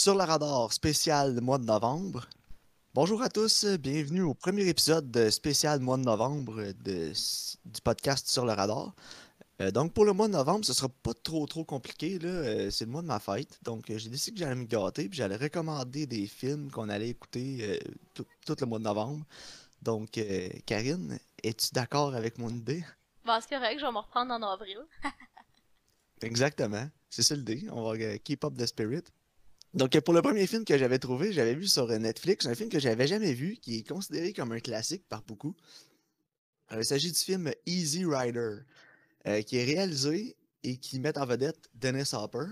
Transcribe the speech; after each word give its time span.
Sur 0.00 0.14
le 0.14 0.22
radar 0.22 0.72
spécial 0.72 1.40
mois 1.40 1.58
de 1.58 1.64
novembre. 1.64 2.28
Bonjour 2.94 3.20
à 3.20 3.28
tous, 3.28 3.64
bienvenue 3.64 4.22
au 4.22 4.32
premier 4.32 4.68
épisode 4.68 5.10
de 5.10 5.28
spécial 5.28 5.80
mois 5.80 5.96
de 5.96 6.02
novembre 6.04 6.72
de- 6.84 7.12
du 7.64 7.80
podcast 7.82 8.28
Sur 8.28 8.46
le 8.46 8.52
radar. 8.52 8.94
Euh, 9.60 9.72
donc 9.72 9.92
pour 9.92 10.04
le 10.04 10.12
mois 10.12 10.28
de 10.28 10.34
novembre, 10.34 10.64
ce 10.64 10.72
sera 10.72 10.88
pas 10.88 11.14
trop 11.14 11.44
trop 11.48 11.64
compliqué 11.64 12.20
là. 12.20 12.28
euh, 12.28 12.70
c'est 12.70 12.84
le 12.84 12.92
mois 12.92 13.02
de 13.02 13.08
ma 13.08 13.18
fête, 13.18 13.58
donc 13.64 13.90
euh, 13.90 13.98
j'ai 13.98 14.08
décidé 14.08 14.34
que 14.34 14.38
j'allais 14.44 14.54
me 14.54 14.66
gâter 14.66 15.08
puis 15.08 15.18
j'allais 15.18 15.36
recommander 15.36 16.06
des 16.06 16.28
films 16.28 16.70
qu'on 16.70 16.88
allait 16.90 17.08
écouter 17.08 17.58
euh, 17.62 17.78
tout, 18.14 18.26
tout 18.46 18.56
le 18.60 18.66
mois 18.66 18.78
de 18.78 18.84
novembre. 18.84 19.24
Donc 19.82 20.16
euh, 20.18 20.48
Karine, 20.64 21.18
es-tu 21.42 21.70
d'accord 21.72 22.14
avec 22.14 22.38
mon 22.38 22.50
idée? 22.50 22.84
Bon, 23.24 23.36
c'est 23.40 23.56
correct, 23.56 23.80
je 23.80 23.84
vais 23.84 23.92
me 23.92 23.98
reprendre 23.98 24.32
en 24.32 24.42
avril. 24.42 24.78
Exactement, 26.22 26.88
c'est 27.10 27.22
ça 27.24 27.34
l'idée. 27.34 27.66
On 27.72 27.82
va 27.82 27.96
euh, 27.98 28.16
keep 28.22 28.44
up 28.44 28.54
the 28.56 28.66
spirit. 28.66 29.02
Donc, 29.74 29.98
pour 30.00 30.14
le 30.14 30.22
premier 30.22 30.46
film 30.46 30.64
que 30.64 30.78
j'avais 30.78 30.98
trouvé, 30.98 31.32
j'avais 31.32 31.54
vu 31.54 31.66
sur 31.66 31.90
euh, 31.90 31.98
Netflix, 31.98 32.46
un 32.46 32.54
film 32.54 32.70
que 32.70 32.78
j'avais 32.78 33.06
jamais 33.06 33.34
vu, 33.34 33.56
qui 33.56 33.78
est 33.78 33.88
considéré 33.88 34.32
comme 34.32 34.52
un 34.52 34.60
classique 34.60 35.04
par 35.08 35.22
beaucoup. 35.22 35.54
Euh, 36.72 36.78
il 36.78 36.84
s'agit 36.84 37.12
du 37.12 37.18
film 37.18 37.50
Easy 37.66 38.04
Rider, 38.06 38.56
euh, 39.26 39.42
qui 39.42 39.58
est 39.58 39.64
réalisé 39.64 40.36
et 40.62 40.78
qui 40.78 41.00
met 41.00 41.18
en 41.18 41.26
vedette 41.26 41.68
Dennis 41.74 42.10
Hopper. 42.14 42.46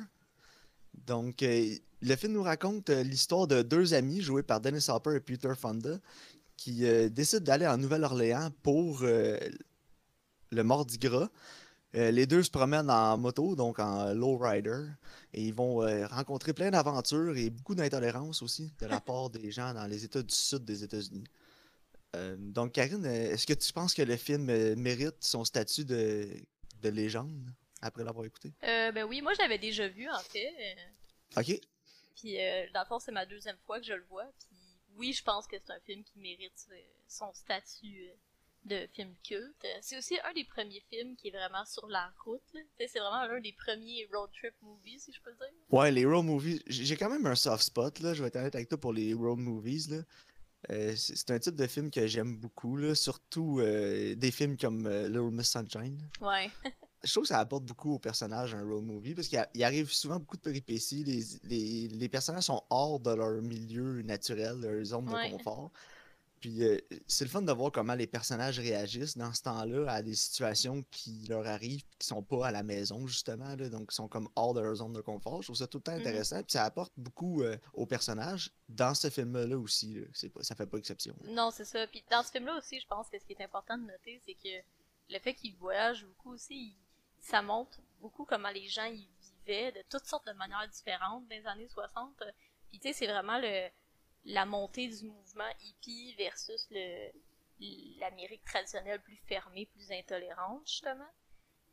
Donc, 1.07 1.43
le 1.43 2.17
film 2.17 2.33
nous 2.33 2.43
raconte 2.43 2.89
l'histoire 2.89 3.47
de 3.47 3.63
deux 3.63 3.95
amis 3.95 4.21
joués 4.21 4.43
par 4.43 4.61
Dennis 4.61 4.87
Hopper 4.89 5.17
et 5.17 5.21
Peter 5.21 5.53
Fonda 5.55 5.99
qui 6.57 6.85
décident 7.11 7.45
d'aller 7.45 7.67
en 7.67 7.77
Nouvelle-Orléans 7.77 8.51
pour 8.63 9.03
le 9.03 10.63
Mardi 10.65 10.97
Gras. 10.97 11.29
Euh, 11.97 12.11
les 12.11 12.27
deux 12.27 12.43
se 12.43 12.51
promènent 12.51 12.91
en 12.91 13.17
moto, 13.17 13.57
donc 13.57 13.79
en 13.79 14.13
lowrider, 14.13 14.85
et 15.33 15.43
ils 15.43 15.55
vont 15.55 15.83
euh, 15.83 16.07
rencontrer 16.07 16.53
plein 16.53 16.71
d'aventures 16.71 17.37
et 17.37 17.49
beaucoup 17.49 17.75
d'intolérance 17.75 18.43
aussi 18.43 18.73
de 18.81 18.87
la 18.87 19.01
part 19.01 19.31
des 19.31 19.51
gens 19.51 19.73
dans 19.73 19.87
les 19.87 20.05
États 20.05 20.23
du 20.23 20.35
sud 20.35 20.65
des 20.65 20.85
États-Unis. 20.85 21.25
Euh, 22.15 22.37
donc, 22.39 22.73
Karine, 22.73 23.05
est-ce 23.05 23.47
que 23.47 23.55
tu 23.55 23.73
penses 23.73 23.95
que 23.95 24.03
le 24.03 24.17
film 24.17 24.45
mérite 24.75 25.17
son 25.21 25.45
statut 25.45 25.85
de, 25.85 26.29
de 26.83 26.89
légende 26.89 27.51
après 27.83 28.05
l'avoir 28.05 28.27
écouté? 28.27 28.53
Euh, 28.63 28.93
ben 28.93 29.05
oui, 29.05 29.21
moi 29.23 29.33
je 29.35 29.41
l'avais 29.41 29.59
déjà 29.59 29.89
vu 29.89 30.09
en 30.09 30.19
fait. 30.21 30.77
Ok, 31.37 31.61
Puis 32.17 32.41
euh, 32.41 32.67
dans 32.73 32.81
le 32.81 32.87
fond, 32.87 32.99
c'est 32.99 33.13
ma 33.13 33.27
deuxième 33.27 33.59
fois 33.67 33.79
que 33.81 33.87
je 33.87 33.93
le 33.93 34.05
vois. 34.09 34.27
Puis 34.39 34.57
oui, 34.97 35.13
je 35.13 35.23
pense 35.23 35.47
que 35.47 35.57
c'est 35.59 35.73
un 35.73 35.81
film 35.81 36.03
qui 36.05 36.19
mérite 36.19 36.67
son 37.09 37.33
statut 37.35 38.09
euh, 38.09 38.15
de 38.67 38.87
film 38.95 39.15
culte. 39.27 39.65
Euh, 39.65 39.79
C'est 39.81 39.97
aussi 39.99 40.15
un 40.29 40.33
des 40.35 40.45
premiers 40.45 40.83
films 40.91 41.17
qui 41.17 41.29
est 41.29 41.31
vraiment 41.31 41.65
sur 41.65 41.87
la 41.89 42.11
route. 42.25 42.43
C'est 42.79 42.99
vraiment 42.99 43.23
un 43.37 43.41
des 43.41 43.53
premiers 43.53 44.09
road 44.13 44.31
trip 44.33 44.55
movies, 44.63 45.01
si 45.01 45.13
je 45.13 45.21
peux 45.23 45.33
dire. 45.33 45.49
Ouais, 45.71 45.91
les 45.91 46.05
road 46.05 46.25
movies, 46.25 46.63
j'ai 46.67 46.97
quand 46.97 47.09
même 47.11 47.27
un 47.27 47.35
soft 47.35 47.63
spot, 47.65 48.01
là, 48.01 48.15
je 48.15 48.23
vais 48.23 48.29
être 48.29 48.37
honnête 48.37 48.55
avec 48.55 48.69
toi 48.69 48.79
pour 48.79 48.93
les 48.93 49.15
road 49.15 49.39
movies, 49.39 49.89
là. 49.91 49.99
Euh, 50.71 50.95
c'est 50.97 51.31
un 51.31 51.39
type 51.39 51.55
de 51.55 51.67
film 51.69 51.91
que 51.93 52.07
j'aime 52.09 52.37
beaucoup, 52.39 52.77
là, 52.77 52.95
surtout 52.97 53.61
euh, 53.61 54.17
des 54.17 54.33
films 54.33 54.57
comme 54.57 54.87
euh, 54.87 55.07
Little 55.07 55.31
Miss 55.31 55.49
Sunshine. 55.51 56.01
Ouais. 56.21 56.51
Je 57.05 57.13
trouve 57.13 57.23
que 57.23 57.29
ça 57.29 57.39
apporte 57.39 57.65
beaucoup 57.65 57.93
aux 57.93 57.99
personnages 58.01 58.53
un 58.55 58.65
road 58.65 58.83
movie, 58.83 59.15
parce 59.15 59.29
qu'il 59.29 59.63
arrive 59.63 59.93
souvent 59.93 60.19
beaucoup 60.19 60.37
de 60.39 60.43
péripéties, 60.43 61.05
les, 61.05 61.23
les, 61.45 61.89
les 61.89 62.09
personnages 62.09 62.45
sont 62.45 62.65
hors 62.71 62.99
de 62.99 63.13
leur 63.15 63.41
milieu 63.43 64.03
naturel, 64.03 64.59
leur 64.61 64.83
zone 64.85 65.09
Ouais. 65.11 65.31
de 65.31 65.37
confort. 65.37 65.71
Puis 66.41 66.63
euh, 66.65 66.79
c'est 67.07 67.25
le 67.25 67.31
fun 67.31 67.43
de 67.43 67.53
voir 67.53 67.73
comment 67.73 67.95
les 67.95 68.07
personnages 68.07 68.59
réagissent 68.59 69.17
dans 69.17 69.33
ce 69.33 69.43
temps-là 69.43 69.91
à 69.91 70.03
des 70.03 70.15
situations 70.15 70.85
qui 70.91 71.25
leur 71.29 71.47
arrivent 71.47 71.83
qui 71.99 72.07
sont 72.07 72.23
pas 72.23 72.47
à 72.49 72.51
la 72.51 72.63
maison 72.63 73.07
justement 73.07 73.57
là, 73.57 73.69
donc 73.69 73.91
qui 73.91 73.97
sont 73.97 74.07
comme 74.09 74.29
hors 74.37 74.53
de 74.55 74.61
leur 74.61 74.75
zone 74.75 74.93
de 74.93 75.01
confort. 75.01 75.43
Je 75.43 75.47
trouve 75.49 75.57
ça 75.57 75.67
tout 75.67 75.79
le 75.79 75.83
temps 75.83 75.93
Mhm. 75.95 76.01
intéressant 76.01 76.37
puis 76.43 76.53
ça 76.53 76.65
apporte 76.65 76.93
beaucoup 76.97 77.43
euh, 77.43 77.57
aux 77.73 77.87
personnages 77.87 78.51
dans 78.69 78.95
ce 78.95 79.09
film-là 79.11 79.57
aussi. 79.59 79.95
Là. 79.95 80.07
C'est 80.13 80.29
pas, 80.29 80.43
ça 80.43 80.55
fait 80.55 80.67
pas 80.67 80.79
exception. 80.79 81.15
là. 81.25 81.31
Non, 81.33 81.51
c'est 81.51 81.65
ça. 81.65 81.87
Puis 81.87 82.05
dans 82.11 82.23
ce 82.23 82.31
film-là 82.31 82.57
aussi, 82.59 82.79
je 82.81 82.87
pense 82.87 83.09
que 83.09 83.19
ce 83.19 83.25
qui 83.25 83.33
est 83.33 83.43
important 83.43 83.79
de 83.79 83.85
noter, 83.87 84.21
c'est 84.27 84.35
que 84.35 84.63
le 85.13 85.19
fait 85.21 85.35
qu'il 85.35 85.55
voyage 85.57 86.05
beaucoup 86.05 86.33
aussi, 86.35 86.55
il- 86.55 86.77
ça 87.19 87.41
montre 87.43 87.79
beaucoup 88.01 88.25
comment 88.25 88.51
les 88.51 88.69
gens 88.69 88.85
y 88.87 89.09
vivaient 89.47 89.73
de 89.73 89.83
toutes 89.89 90.05
sortes 90.07 90.27
de 90.27 90.33
manières 90.33 90.69
différentes 90.69 91.27
dans 91.29 91.35
les 91.35 91.47
années 91.47 91.69
60. 91.69 92.23
Puis 92.71 92.79
tu 92.79 92.89
sais, 92.89 92.93
c'est 92.95 93.07
vraiment 93.07 93.39
le 93.39 93.69
la 94.27 94.45
montée 94.45 94.89
du 94.89 95.05
mouvement 95.07 95.51
hippie 95.63 96.15
versus 96.15 96.67
le 96.71 97.11
l'Amérique 97.99 98.45
traditionnelle 98.45 99.01
plus 99.01 99.17
fermée, 99.27 99.67
plus 99.67 99.91
intolérante, 99.91 100.67
justement. 100.69 101.09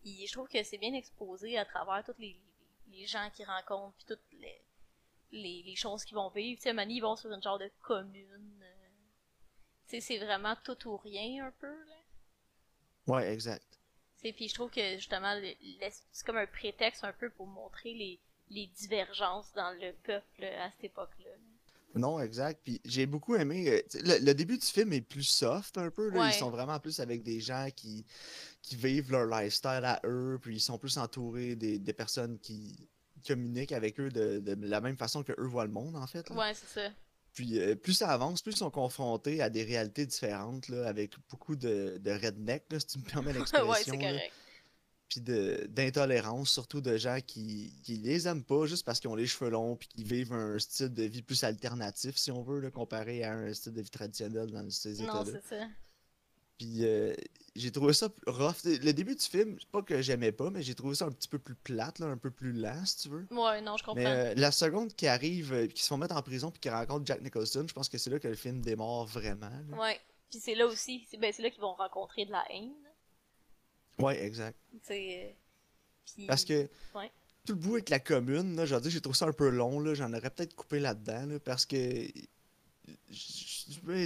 Puis 0.01 0.25
je 0.27 0.31
trouve 0.31 0.47
que 0.47 0.63
c'est 0.63 0.77
bien 0.77 0.93
exposé 0.93 1.57
à 1.57 1.65
travers 1.65 2.03
tous 2.05 2.19
les, 2.19 2.41
les, 2.87 3.05
gens 3.05 3.29
qu'ils 3.31 3.45
rencontrent, 3.45 3.95
puis 3.97 4.05
toutes 4.05 4.31
les, 4.31 4.61
les, 5.31 5.63
les 5.63 5.75
choses 5.75 6.05
qu'ils 6.05 6.15
vont 6.15 6.29
vivre. 6.29 6.57
Tu 6.57 6.63
sais, 6.63 6.73
Mani, 6.73 6.97
ils 6.97 7.01
vont 7.01 7.15
sur 7.15 7.31
une 7.31 7.41
genre 7.41 7.59
de 7.59 7.69
commune. 7.81 8.63
euh, 8.63 8.89
tu 9.87 9.99
sais, 9.99 10.01
c'est 10.01 10.25
vraiment 10.25 10.55
tout 10.63 10.87
ou 10.87 10.97
rien, 10.97 11.47
un 11.47 11.51
peu, 11.51 11.85
là. 11.85 11.95
Ouais, 13.07 13.33
exact. 13.33 13.79
Tu 14.17 14.27
sais, 14.27 14.33
puis 14.33 14.47
je 14.47 14.53
trouve 14.53 14.71
que, 14.71 14.95
justement, 14.95 15.37
c'est 16.11 16.25
comme 16.25 16.37
un 16.37 16.47
prétexte 16.47 17.03
un 17.03 17.11
peu 17.11 17.29
pour 17.29 17.47
montrer 17.47 17.93
les, 17.93 18.19
les 18.49 18.67
divergences 18.67 19.51
dans 19.53 19.71
le 19.71 19.91
peuple 20.03 20.45
à 20.45 20.71
cette 20.71 20.85
époque-là. 20.85 21.31
Non, 21.95 22.19
exact. 22.19 22.61
Puis 22.63 22.81
j'ai 22.85 23.05
beaucoup 23.05 23.35
aimé. 23.35 23.67
euh, 23.69 23.81
le, 24.01 24.25
le 24.25 24.33
début 24.33 24.57
du 24.57 24.65
film 24.65 24.93
est 24.93 25.01
plus 25.01 25.23
soft 25.23 25.77
un 25.77 25.89
peu. 25.91 26.09
Là. 26.09 26.21
Ouais. 26.21 26.29
Ils 26.29 26.33
sont 26.39 26.49
vraiment 26.49 26.79
plus 26.79 26.99
avec 26.99 27.23
des 27.23 27.39
gens 27.39 27.67
qui, 27.75 28.05
qui 28.61 28.75
vivent 28.75 29.11
leur 29.11 29.25
lifestyle 29.25 29.81
à 29.83 29.99
eux. 30.05 30.39
Puis 30.41 30.55
ils 30.57 30.59
sont 30.61 30.77
plus 30.77 30.97
entourés 30.97 31.55
des, 31.55 31.79
des 31.79 31.93
personnes 31.93 32.39
qui 32.39 32.87
communiquent 33.27 33.71
avec 33.71 33.99
eux 33.99 34.09
de, 34.09 34.39
de 34.39 34.57
la 34.67 34.81
même 34.81 34.97
façon 34.97 35.23
que 35.23 35.31
eux 35.37 35.47
voient 35.47 35.65
le 35.65 35.71
monde, 35.71 35.95
en 35.95 36.07
fait. 36.07 36.29
là. 36.29 36.35
Ouais, 36.35 36.53
c'est 36.53 36.81
ça. 36.81 36.89
Puis 37.33 37.57
euh, 37.59 37.73
plus 37.75 37.93
ça 37.93 38.09
avance, 38.09 38.41
plus 38.43 38.51
ils 38.51 38.57
sont 38.57 38.69
confrontés 38.69 39.41
à 39.41 39.49
des 39.49 39.63
réalités 39.63 40.05
différentes, 40.05 40.67
là, 40.69 40.87
avec 40.87 41.15
beaucoup 41.29 41.55
de, 41.55 41.97
de 41.99 42.11
redneck, 42.11 42.65
là, 42.71 42.79
si 42.79 42.85
tu 42.85 42.99
me 42.99 43.03
permets 43.05 43.33
l'expression. 43.33 43.67
ouais, 43.69 43.77
c'est 43.83 43.91
correct. 43.97 44.31
Puis 45.13 45.21
d'intolérance, 45.69 46.49
surtout 46.49 46.81
de 46.81 46.97
gens 46.97 47.19
qui, 47.25 47.71
qui 47.83 47.97
les 47.97 48.27
aiment 48.27 48.43
pas 48.43 48.65
juste 48.65 48.83
parce 48.83 48.99
qu'ils 48.99 49.09
ont 49.11 49.15
les 49.15 49.27
cheveux 49.27 49.51
longs 49.51 49.75
puis 49.75 49.87
qui 49.87 50.03
vivent 50.03 50.33
un 50.33 50.57
style 50.57 50.91
de 50.91 51.03
vie 51.03 51.21
plus 51.21 51.43
alternatif, 51.43 52.17
si 52.17 52.31
on 52.31 52.41
veut, 52.41 52.59
là, 52.59 52.71
comparé 52.71 53.23
à 53.23 53.33
un 53.33 53.53
style 53.53 53.73
de 53.73 53.81
vie 53.81 53.91
traditionnel 53.91 54.49
dans 54.49 54.67
ces 54.71 54.93
Non, 55.03 55.21
états-là. 55.23 55.39
c'est 55.43 55.55
ça. 55.59 55.65
Puis 56.57 56.85
euh, 56.85 57.13
j'ai 57.55 57.71
trouvé 57.71 57.93
ça 57.93 58.09
rough. 58.25 58.63
Le 58.63 58.91
début 58.91 59.15
du 59.15 59.23
film, 59.23 59.55
c'est 59.59 59.69
pas 59.69 59.83
que 59.83 60.01
j'aimais 60.01 60.31
pas, 60.31 60.49
mais 60.49 60.63
j'ai 60.63 60.73
trouvé 60.73 60.95
ça 60.95 61.05
un 61.05 61.11
petit 61.11 61.27
peu 61.27 61.37
plus 61.37 61.55
plate, 61.55 61.99
là, 61.99 62.07
un 62.07 62.17
peu 62.17 62.31
plus 62.31 62.51
lent, 62.53 62.83
si 62.85 62.97
tu 63.03 63.09
veux. 63.09 63.27
Ouais, 63.31 63.61
non, 63.61 63.77
je 63.77 63.83
comprends. 63.83 64.01
Mais 64.03 64.31
euh, 64.31 64.33
la 64.35 64.51
seconde 64.51 64.93
qui 64.95 65.05
arrive, 65.07 65.53
euh, 65.53 65.67
qui 65.67 65.83
se 65.83 65.89
font 65.89 65.97
mettre 65.97 66.15
en 66.15 66.21
prison 66.23 66.49
puis 66.49 66.59
qui 66.59 66.69
rencontre 66.69 67.05
Jack 67.05 67.21
Nicholson, 67.21 67.65
je 67.67 67.73
pense 67.73 67.87
que 67.89 67.99
c'est 67.99 68.09
là 68.09 68.17
que 68.19 68.27
le 68.27 68.35
film 68.35 68.61
démarre 68.61 69.05
vraiment. 69.05 69.49
là. 69.69 69.77
Ouais. 69.77 69.99
Puis 70.31 70.39
c'est 70.39 70.55
là 70.55 70.65
aussi, 70.65 71.05
c'est 71.11 71.17
ben, 71.17 71.31
c'est 71.31 71.43
là 71.43 71.51
qu'ils 71.51 71.61
vont 71.61 71.75
rencontrer 71.75 72.25
de 72.25 72.31
la 72.31 72.43
haine. 72.51 72.73
Ouais, 73.99 74.23
exact. 74.23 74.57
Euh. 74.91 75.29
Parce 76.27 76.45
que 76.45 76.67
Ouais. 76.95 77.11
tout 77.45 77.53
le 77.53 77.59
bout 77.59 77.73
avec 77.75 77.89
la 77.89 77.99
commune, 77.99 78.55
là, 78.55 78.65
j'ai 78.65 79.01
trouvé 79.01 79.15
ça 79.17 79.25
un 79.27 79.33
peu 79.33 79.49
long, 79.49 79.79
là, 79.79 79.93
j'en 79.93 80.11
aurais 80.13 80.29
peut-être 80.29 80.55
coupé 80.55 80.79
là-dedans, 80.79 81.25
là, 81.27 81.39
parce 81.39 81.65
que 81.65 81.77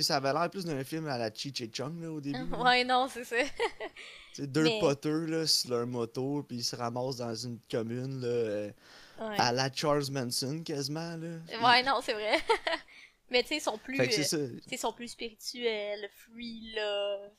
ça 0.01 0.17
avait 0.17 0.33
l'air 0.33 0.49
plus 0.49 0.65
d'un 0.65 0.83
film 0.83 1.07
à 1.07 1.17
la 1.17 1.33
Cheech 1.33 1.61
et 1.61 1.71
Chong 1.73 1.99
là, 2.01 2.11
au 2.11 2.21
début. 2.21 2.37
là. 2.51 2.63
Ouais, 2.63 2.83
non, 2.83 3.07
c'est 3.11 3.23
ça. 3.23 3.35
C'est 4.33 4.51
deux 4.51 4.63
Mais- 4.65 4.79
poteux 4.79 5.25
là, 5.25 5.47
sur 5.47 5.71
leur 5.71 5.87
moto, 5.87 6.43
puis 6.47 6.57
ils 6.57 6.63
se 6.63 6.75
ramassent 6.75 7.15
dans 7.17 7.33
une 7.33 7.57
commune 7.71 8.21
là, 8.21 8.27
euh, 8.27 8.71
Ouais, 9.19 9.35
à 9.39 9.51
la 9.51 9.73
Charles 9.73 10.11
Manson 10.11 10.61
quasiment. 10.63 11.17
Là. 11.17 11.37
ouais 11.63 11.81
non, 11.81 12.01
c'est 12.03 12.13
vrai. 12.13 12.37
Mais 13.31 13.41
tu 13.41 13.49
sais, 13.49 13.57
ils 13.57 13.61
sont 13.61 13.79
plus. 13.79 13.99
Euh, 13.99 14.59
sont 14.77 14.93
plus 14.93 15.07
spirituels, 15.07 16.07
free 16.15 16.71
love. 16.75 17.31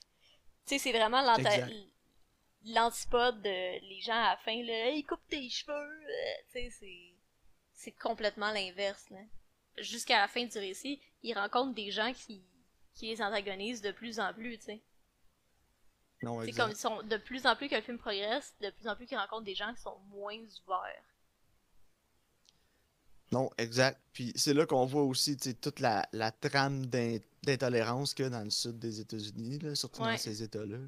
Tu 0.66 0.76
sais, 0.76 0.78
c'est 0.78 0.90
vraiment. 0.90 1.22
L'antipode 2.72 3.42
de 3.42 3.80
les 3.88 4.00
gens 4.00 4.12
à 4.14 4.30
la 4.30 4.36
fin, 4.38 4.62
là, 4.62 4.90
hey, 4.90 5.04
coupe 5.04 5.20
tes 5.28 5.48
cheveux. 5.50 5.72
euh, 5.72 6.34
Tu 6.52 6.60
sais, 6.60 6.70
c'est. 6.70 7.14
C'est 7.74 7.92
complètement 7.92 8.50
l'inverse, 8.50 9.08
là. 9.10 9.20
Jusqu'à 9.78 10.20
la 10.20 10.26
fin 10.28 10.44
du 10.44 10.58
récit, 10.58 11.00
ils 11.22 11.32
rencontrent 11.34 11.74
des 11.74 11.92
gens 11.92 12.12
qui, 12.12 12.42
qui 12.94 13.06
les 13.06 13.22
antagonisent 13.22 13.82
de 13.82 13.92
plus 13.92 14.18
en 14.18 14.34
plus, 14.34 14.58
tu 14.58 14.64
sais. 14.64 14.80
Non, 16.22 16.42
C'est 16.42 16.50
comme 16.50 16.70
ils 16.70 16.76
sont 16.76 17.00
de 17.04 17.16
plus 17.16 17.46
en 17.46 17.54
plus 17.54 17.68
que 17.68 17.76
le 17.76 17.80
film 17.82 17.96
progresse, 17.98 18.52
de 18.60 18.70
plus 18.70 18.88
en 18.88 18.96
plus 18.96 19.06
qu'ils 19.06 19.16
rencontrent 19.16 19.44
des 19.44 19.54
gens 19.54 19.72
qui 19.72 19.80
sont 19.80 19.96
moins 20.10 20.34
ouverts. 20.66 21.04
Non, 23.30 23.50
exact. 23.58 24.00
Puis 24.12 24.32
c'est 24.34 24.54
là 24.54 24.66
qu'on 24.66 24.86
voit 24.86 25.02
aussi 25.04 25.36
tu 25.36 25.50
sais, 25.50 25.54
toute 25.54 25.80
la, 25.80 26.08
la 26.12 26.32
trame 26.32 26.86
d'in- 26.86 27.18
d'intolérance 27.44 28.14
qu'il 28.14 28.24
y 28.24 28.26
a 28.26 28.30
dans 28.30 28.42
le 28.42 28.50
sud 28.50 28.78
des 28.80 29.00
États-Unis, 29.00 29.60
surtout 29.76 30.02
Ouais. 30.02 30.12
dans 30.12 30.18
ces 30.18 30.42
États-là. 30.42 30.78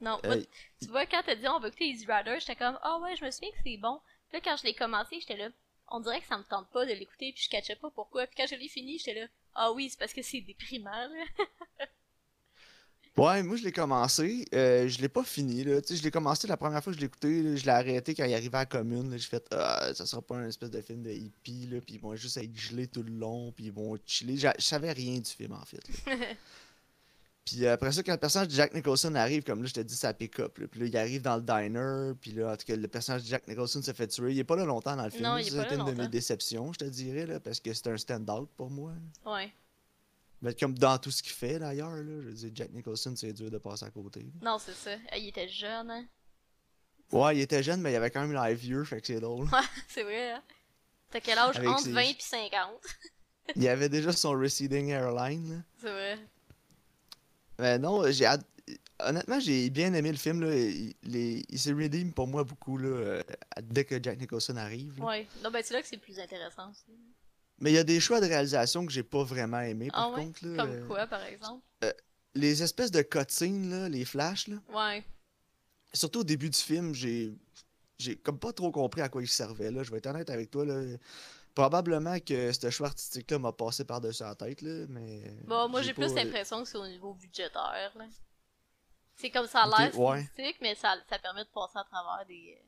Non, 0.00 0.18
Euh, 0.24 0.42
tu 0.80 0.88
vois, 0.88 1.06
quand 1.06 1.22
t'as 1.24 1.34
dit 1.34 1.46
on 1.48 1.60
va 1.60 1.68
écouter 1.68 1.88
Easy 1.88 2.06
Rider, 2.06 2.36
j'étais 2.40 2.56
comme, 2.56 2.78
ah 2.82 2.98
ouais, 3.02 3.16
je 3.16 3.24
me 3.24 3.30
souviens 3.30 3.50
que 3.50 3.58
c'est 3.64 3.76
bon. 3.76 4.00
Puis 4.28 4.38
là, 4.38 4.40
quand 4.42 4.56
je 4.56 4.64
l'ai 4.64 4.74
commencé, 4.74 5.20
j'étais 5.20 5.36
là, 5.36 5.48
on 5.88 6.00
dirait 6.00 6.20
que 6.20 6.26
ça 6.26 6.38
me 6.38 6.44
tente 6.44 6.70
pas 6.70 6.86
de 6.86 6.92
l'écouter, 6.92 7.32
puis 7.32 7.42
je 7.42 7.50
catchais 7.50 7.76
pas 7.76 7.90
pourquoi. 7.90 8.26
Puis 8.26 8.36
quand 8.36 8.46
je 8.46 8.54
l'ai 8.54 8.68
fini, 8.68 8.98
j'étais 8.98 9.20
là, 9.20 9.26
ah 9.54 9.72
oui, 9.72 9.90
c'est 9.90 9.98
parce 9.98 10.12
que 10.12 10.22
c'est 10.22 10.40
déprimant, 10.40 10.90
là. 10.90 11.24
Ouais, 13.16 13.42
moi 13.42 13.56
je 13.56 13.64
l'ai 13.64 13.72
commencé, 13.72 14.46
euh, 14.54 14.88
je 14.88 14.98
l'ai 15.02 15.08
pas 15.08 15.24
fini 15.24 15.64
là, 15.64 15.82
tu 15.82 15.88
sais, 15.88 15.96
je 15.96 16.02
l'ai 16.02 16.12
commencé 16.12 16.46
la 16.46 16.56
première 16.56 16.82
fois 16.82 16.92
que 16.92 16.96
je 16.96 17.00
l'ai 17.00 17.08
écouté, 17.08 17.42
là, 17.42 17.56
je 17.56 17.64
l'ai 17.64 17.70
arrêté 17.70 18.14
quand 18.14 18.24
il 18.24 18.32
arrivait 18.32 18.56
à 18.56 18.60
la 18.60 18.66
commune, 18.66 19.10
là, 19.10 19.18
j'ai 19.18 19.28
fait 19.28 19.44
ah, 19.50 19.92
ça 19.92 20.06
sera 20.06 20.22
pas 20.22 20.36
un 20.36 20.46
espèce 20.46 20.70
de 20.70 20.80
film 20.80 21.02
de 21.02 21.10
hippie 21.10 21.66
là, 21.66 21.80
puis 21.80 21.96
ils 21.96 22.00
vont 22.00 22.14
juste 22.14 22.36
être 22.36 22.56
gelés 22.56 22.86
tout 22.86 23.02
le 23.02 23.10
long, 23.12 23.52
puis 23.52 23.66
ils 23.66 23.72
vont 23.72 23.98
chiller, 24.06 24.36
je 24.36 24.48
savais 24.58 24.92
rien 24.92 25.18
du 25.18 25.28
film 25.30 25.52
en 25.52 25.64
fait. 25.64 25.82
Puis 27.44 27.64
euh, 27.64 27.72
après 27.72 27.90
ça 27.90 28.02
quand 28.02 28.12
le 28.12 28.18
personnage 28.18 28.48
de 28.48 28.52
Jack 28.52 28.74
Nicholson 28.74 29.14
arrive 29.14 29.42
comme 29.44 29.62
là 29.62 29.68
je 29.68 29.74
te 29.74 29.80
dis 29.80 29.96
ça 29.96 30.12
pick 30.12 30.38
up 30.40 30.58
là, 30.58 30.68
puis 30.68 30.80
là 30.80 30.86
il 30.86 30.96
arrive 30.96 31.22
dans 31.22 31.36
le 31.36 31.42
diner, 31.42 32.12
puis 32.20 32.32
là 32.32 32.52
en 32.52 32.56
tout 32.56 32.66
cas 32.66 32.76
le 32.76 32.86
personnage 32.88 33.22
de 33.22 33.28
Jack 33.28 33.48
Nicholson 33.48 33.82
se 33.82 33.92
fait 33.92 34.06
tuer, 34.08 34.32
il 34.32 34.38
est 34.38 34.44
pas 34.44 34.56
là 34.56 34.64
longtemps 34.64 34.94
dans 34.94 35.04
le 35.04 35.10
film, 35.10 35.26
c'était 35.42 35.74
une 35.74 35.84
de 35.86 35.92
mes 35.92 36.08
déceptions, 36.08 36.72
je 36.72 36.78
te 36.80 36.84
dirais 36.84 37.26
là, 37.26 37.40
parce 37.40 37.58
que 37.60 37.72
c'est 37.72 37.88
un 37.88 37.96
stand-out 37.96 38.48
pour 38.56 38.70
moi. 38.70 38.92
Ouais. 39.24 39.50
Mais 40.42 40.54
comme 40.54 40.78
dans 40.78 40.98
tout 40.98 41.10
ce 41.10 41.22
qu'il 41.22 41.32
fait 41.32 41.58
d'ailleurs 41.58 41.90
là, 41.90 42.02
je 42.04 42.28
veux 42.28 42.32
dire 42.32 42.50
Jack 42.54 42.72
Nicholson 42.72 43.14
c'est 43.16 43.32
dur 43.32 43.50
de 43.50 43.58
passer 43.58 43.86
à 43.86 43.90
côté. 43.90 44.20
là. 44.20 44.52
Non, 44.52 44.58
c'est 44.58 44.74
ça. 44.74 44.96
Il 45.16 45.28
était 45.28 45.48
jeune, 45.48 45.90
hein. 45.90 46.04
Ouais, 47.12 47.36
il 47.36 47.40
était 47.40 47.62
jeune, 47.62 47.80
mais 47.80 47.92
il 47.92 47.96
avait 47.96 48.10
quand 48.10 48.20
même 48.20 48.32
l'air 48.32 48.54
vieux, 48.54 48.84
fait 48.84 49.00
que 49.00 49.06
c'est 49.08 49.18
drôle. 49.20 49.46
Ouais, 49.46 49.58
c'est 49.88 50.02
vrai, 50.04 50.32
hein. 50.32 50.42
T'as 51.10 51.20
quel 51.20 51.38
âge? 51.38 51.56
Avec 51.56 51.68
Entre 51.68 51.82
ses- 51.82 51.90
20 51.92 52.00
et 52.02 52.16
50. 52.20 52.70
Il 53.56 53.66
avait 53.66 53.88
déjà 53.88 54.12
son 54.12 54.30
receding 54.30 54.90
airline. 54.90 55.50
Là. 55.56 55.62
C'est 55.80 55.90
vrai. 55.90 56.18
Mais 57.60 57.78
non, 57.78 58.10
j'ai 58.10 58.26
ad- 58.26 58.44
honnêtement, 59.00 59.38
j'ai 59.40 59.68
bien 59.70 59.92
aimé 59.94 60.10
le 60.10 60.16
film. 60.18 60.40
Là. 60.42 60.54
Il, 60.56 60.94
les- 61.02 61.44
il 61.48 61.58
s'est 61.58 61.72
redeem 61.72 62.12
pour 62.12 62.26
moi 62.26 62.42
beaucoup 62.44 62.76
là, 62.78 62.88
euh, 62.88 63.22
dès 63.62 63.84
que 63.84 64.02
Jack 64.02 64.18
Nicholson 64.20 64.56
arrive. 64.56 64.98
là. 64.98 65.04
Ouais. 65.06 65.26
Non, 65.44 65.50
ben 65.50 65.62
c'est 65.64 65.74
là 65.74 65.82
que 65.82 65.88
c'est 65.88 65.96
plus 65.98 66.18
intéressant 66.18 66.70
aussi. 66.70 66.84
Mais 67.58 67.70
il 67.72 67.74
y 67.74 67.78
a 67.78 67.84
des 67.84 68.00
choix 68.00 68.20
de 68.20 68.26
réalisation 68.26 68.86
que 68.86 68.92
j'ai 68.92 69.02
pas 69.02 69.22
vraiment 69.22 69.60
aimé 69.60 69.88
par 69.90 70.00
Ah 70.04 70.10
ouais? 70.16 70.24
contre. 70.24 70.46
Là, 70.46 70.56
Comme 70.64 70.70
Euh, 70.72 70.86
quoi, 70.86 71.06
par 71.06 71.22
exemple? 71.24 71.62
Les 72.34 72.62
espèces 72.62 72.90
de 72.92 73.02
cutscenes, 73.02 73.68
là, 73.70 73.88
les 73.88 74.04
flashs, 74.04 74.46
là, 74.48 74.56
Ouais. 74.72 75.04
surtout 75.92 76.20
au 76.20 76.24
début 76.24 76.48
du 76.48 76.58
film, 76.58 76.94
j'ai 76.94 77.32
j'ai 78.00 78.16
comme 78.16 78.38
pas 78.38 78.52
trop 78.52 78.70
compris 78.70 79.00
à 79.00 79.08
quoi 79.08 79.22
ils 79.22 79.28
servaient. 79.28 79.70
Là. 79.70 79.82
Je 79.82 79.90
vais 79.90 79.98
être 79.98 80.06
honnête 80.06 80.30
avec 80.30 80.50
toi. 80.50 80.64
Là. 80.64 80.96
Probablement 81.54 82.18
que 82.20 82.52
ce 82.52 82.70
choix 82.70 82.86
artistique-là 82.88 83.38
m'a 83.38 83.52
passé 83.52 83.84
par-dessus 83.84 84.22
la 84.22 84.34
tête. 84.34 84.62
Là, 84.62 84.86
mais 84.88 85.22
Bon, 85.44 85.68
moi 85.68 85.82
j'ai 85.82 85.92
plus 85.94 86.14
l'impression 86.14 86.62
que 86.62 86.68
c'est 86.68 86.78
au 86.78 86.86
niveau 86.86 87.14
budgétaire, 87.14 87.92
là. 87.96 88.06
C'est 89.16 89.30
comme 89.30 89.46
ça 89.46 89.64
a 89.64 89.82
l'air 89.82 89.98
ouais. 89.98 90.26
mais 90.62 90.74
ça, 90.76 90.94
ça 91.08 91.18
permet 91.18 91.44
de 91.44 91.50
passer 91.52 91.76
à 91.78 91.84
travers 91.84 92.24
des. 92.26 92.56
euh, 92.58 92.64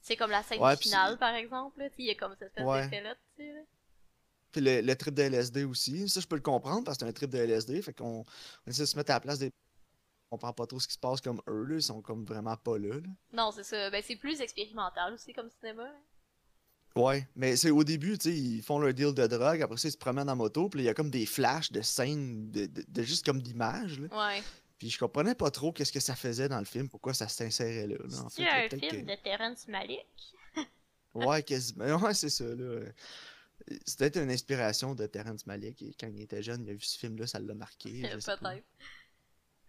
C'est 0.00 0.14
comme 0.16 0.30
la 0.30 0.42
scène 0.44 0.60
Ouais, 0.60 0.76
finale, 0.76 1.18
par 1.18 1.34
exemple, 1.34 1.80
là. 1.80 1.88
Il 1.98 2.04
y 2.06 2.10
a 2.10 2.14
comme 2.14 2.34
cette 2.38 2.48
espèce 2.50 2.64
Ouais. 2.64 2.82
d'effet-là, 2.84 3.14
tu 3.36 3.42
sais. 3.42 3.52
là. 3.52 3.60
Puis 4.52 4.60
le, 4.60 4.80
le 4.80 4.96
trip 4.96 5.12
de 5.14 5.22
LSD 5.22 5.64
aussi. 5.64 6.08
Ça, 6.08 6.20
je 6.20 6.26
peux 6.26 6.36
le 6.36 6.40
comprendre 6.42 6.84
parce 6.84 6.96
que 6.98 7.04
c'est 7.04 7.10
un 7.10 7.12
trip 7.12 7.30
de 7.30 7.38
LSD. 7.38 7.82
Fait 7.82 7.92
qu'on 7.92 8.24
on 8.66 8.70
essaie 8.70 8.82
de 8.82 8.86
se 8.86 8.96
mettre 8.96 9.10
à 9.10 9.14
la 9.14 9.20
place 9.20 9.38
des. 9.40 9.50
On 10.30 10.36
comprend 10.36 10.52
pas 10.52 10.66
trop 10.66 10.80
ce 10.80 10.88
qui 10.88 10.94
se 10.94 10.98
passe 10.98 11.20
comme 11.20 11.40
eux, 11.48 11.64
là. 11.64 11.76
Ils 11.76 11.82
sont 11.82 12.02
comme 12.02 12.24
vraiment 12.24 12.56
pas 12.56 12.78
là. 12.78 12.94
là. 12.94 13.08
Non, 13.32 13.52
c'est 13.52 13.62
ça. 13.64 13.90
Ben, 13.90 14.02
c'est 14.06 14.16
plus 14.16 14.40
expérimental 14.40 15.14
aussi 15.14 15.32
comme 15.32 15.48
cinéma. 15.50 15.84
là. 15.84 15.94
Ouais, 16.96 17.28
mais 17.36 17.56
c'est 17.56 17.70
au 17.70 17.84
début, 17.84 18.16
tu 18.18 18.30
sais, 18.30 18.36
ils 18.36 18.62
font 18.62 18.78
leur 18.78 18.94
deal 18.94 19.12
de 19.12 19.26
drogue. 19.26 19.60
Après 19.62 19.76
ça, 19.76 19.86
ils 19.88 19.92
se 19.92 19.98
promènent 19.98 20.30
en 20.30 20.36
moto. 20.36 20.68
Puis 20.68 20.80
il 20.80 20.84
y 20.84 20.88
a 20.88 20.94
comme 20.94 21.10
des 21.10 21.26
flashs 21.26 21.70
de 21.70 21.82
scènes, 21.82 22.50
de, 22.50 22.66
de- 22.66 22.84
de 22.88 23.02
juste 23.02 23.24
comme 23.24 23.40
d'images. 23.42 24.00
là. 24.00 24.08
Ouais. 24.28 24.42
Puis 24.78 24.90
je 24.90 24.98
comprenais 24.98 25.34
pas 25.34 25.50
trop 25.50 25.72
qu'est-ce 25.72 25.92
que 25.92 26.00
ça 26.00 26.14
faisait 26.16 26.48
dans 26.48 26.58
le 26.58 26.64
film, 26.64 26.88
pourquoi 26.88 27.14
ça 27.14 27.28
s'insérait 27.28 27.86
là. 27.86 27.96
là, 27.98 28.18
en 28.22 28.28
C'est 28.28 28.42
fait, 28.44 28.74
un 28.74 28.78
film 28.78 29.06
que- 29.06 29.10
de 29.12 29.22
Terrence 29.22 29.68
Malick? 29.68 30.06
Ouais, 31.14 31.42
quasiment. 31.42 31.96
Ouais, 31.96 32.12
c'est 32.14 32.28
ça, 32.28 32.44
là. 32.44 32.80
Peut-être 33.66 34.18
une 34.18 34.30
inspiration 34.30 34.94
de 34.94 35.06
Terrence 35.06 35.46
Malick. 35.46 35.80
Et 35.82 35.94
quand 35.98 36.08
il 36.08 36.20
était 36.20 36.42
jeune, 36.42 36.64
il 36.64 36.70
a 36.70 36.74
vu 36.74 36.80
ce 36.84 36.98
film-là, 36.98 37.26
ça 37.26 37.38
l'a 37.38 37.54
marqué. 37.54 38.02
Peut-être. 38.12 38.64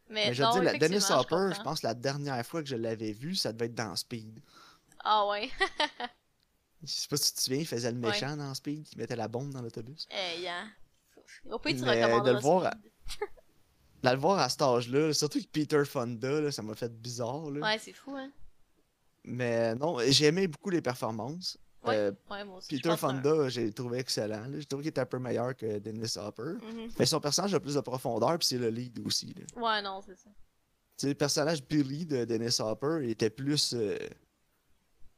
Mais, 0.09 0.27
Mais 0.27 0.33
je 0.33 0.41
veux 0.41 0.47
non, 0.49 0.53
dire, 0.53 0.63
la- 0.63 0.77
Dennis 0.77 1.03
Hopper, 1.11 1.35
je 1.35 1.47
comprends. 1.55 1.63
pense 1.63 1.81
que 1.81 1.87
la 1.87 1.93
dernière 1.93 2.45
fois 2.45 2.63
que 2.63 2.69
je 2.69 2.75
l'avais 2.75 3.11
vu, 3.11 3.35
ça 3.35 3.51
devait 3.51 3.65
être 3.65 3.75
dans 3.75 3.95
Speed. 3.95 4.41
Ah 5.03 5.27
ouais. 5.27 5.49
Je 6.83 6.91
sais 6.91 7.07
pas 7.07 7.17
si 7.17 7.31
tu 7.31 7.37
te 7.37 7.41
souviens, 7.41 7.59
il 7.61 7.67
faisait 7.67 7.91
le 7.91 7.97
Ouais. 7.99 8.11
méchant 8.11 8.37
dans 8.37 8.53
Speed, 8.53 8.83
qui 8.83 8.97
mettait 8.97 9.15
la 9.15 9.27
bombe 9.27 9.51
dans 9.51 9.61
l'autobus. 9.63 10.07
Hey, 10.11 10.47
hein. 10.47 10.69
Au 11.49 11.57
pire, 11.57 11.75
tu 11.75 11.81
de 11.81 12.31
le 12.31 12.39
voir 12.39 12.71
Speed. 12.71 12.91
Là, 14.03 14.13
le 14.13 14.19
voir 14.19 14.37
à 14.39 14.47
cet 14.47 14.61
âge-là, 14.61 15.11
surtout 15.11 15.41
que 15.41 15.47
Peter 15.47 15.83
Fonda, 15.83 16.39
là, 16.39 16.51
ça 16.51 16.61
m'a 16.61 16.75
fait 16.75 16.93
bizarre. 16.93 17.49
Là. 17.49 17.61
Ouais, 17.61 17.79
c'est 17.79 17.93
fou, 17.93 18.15
hein. 18.15 18.31
Mais 19.23 19.73
non, 19.73 19.97
j'ai 20.07 20.25
aimé 20.25 20.47
beaucoup 20.47 20.69
les 20.69 20.81
performances. 20.83 21.57
Euh, 21.93 22.11
Ouais, 22.29 22.43
moi 22.45 22.57
aussi. 22.57 22.67
je 22.77 22.81
Peter 22.81 22.97
Fonda, 22.97 23.49
j'ai 23.49 23.71
trouvé 23.71 23.99
excellent. 23.99 24.45
J'ai 24.57 24.65
trouvé 24.65 24.83
qu'il 24.83 24.89
était 24.89 25.01
un 25.01 25.05
peu 25.05 25.19
meilleur 25.19 25.55
que 25.55 25.79
Dennis 25.79 26.17
Hopper. 26.17 26.53
Mhm. 26.63 26.89
Mais 26.99 27.05
son 27.05 27.19
personnage 27.19 27.53
a 27.53 27.59
plus 27.59 27.75
de 27.75 27.81
profondeur, 27.81 28.37
puis 28.37 28.47
c'est 28.47 28.57
le 28.57 28.69
lead 28.69 28.99
aussi. 29.05 29.33
Là. 29.35 29.61
Ouais, 29.61 29.81
non, 29.81 30.01
c'est 30.05 30.17
ça. 30.17 30.29
Le 31.07 31.13
personnage 31.13 31.63
Billy 31.63 32.05
de 32.05 32.25
Dennis 32.25 32.57
Hopper 32.59 32.99
il 33.03 33.11
était 33.11 33.29
plus 33.29 33.73
euh, 33.75 33.97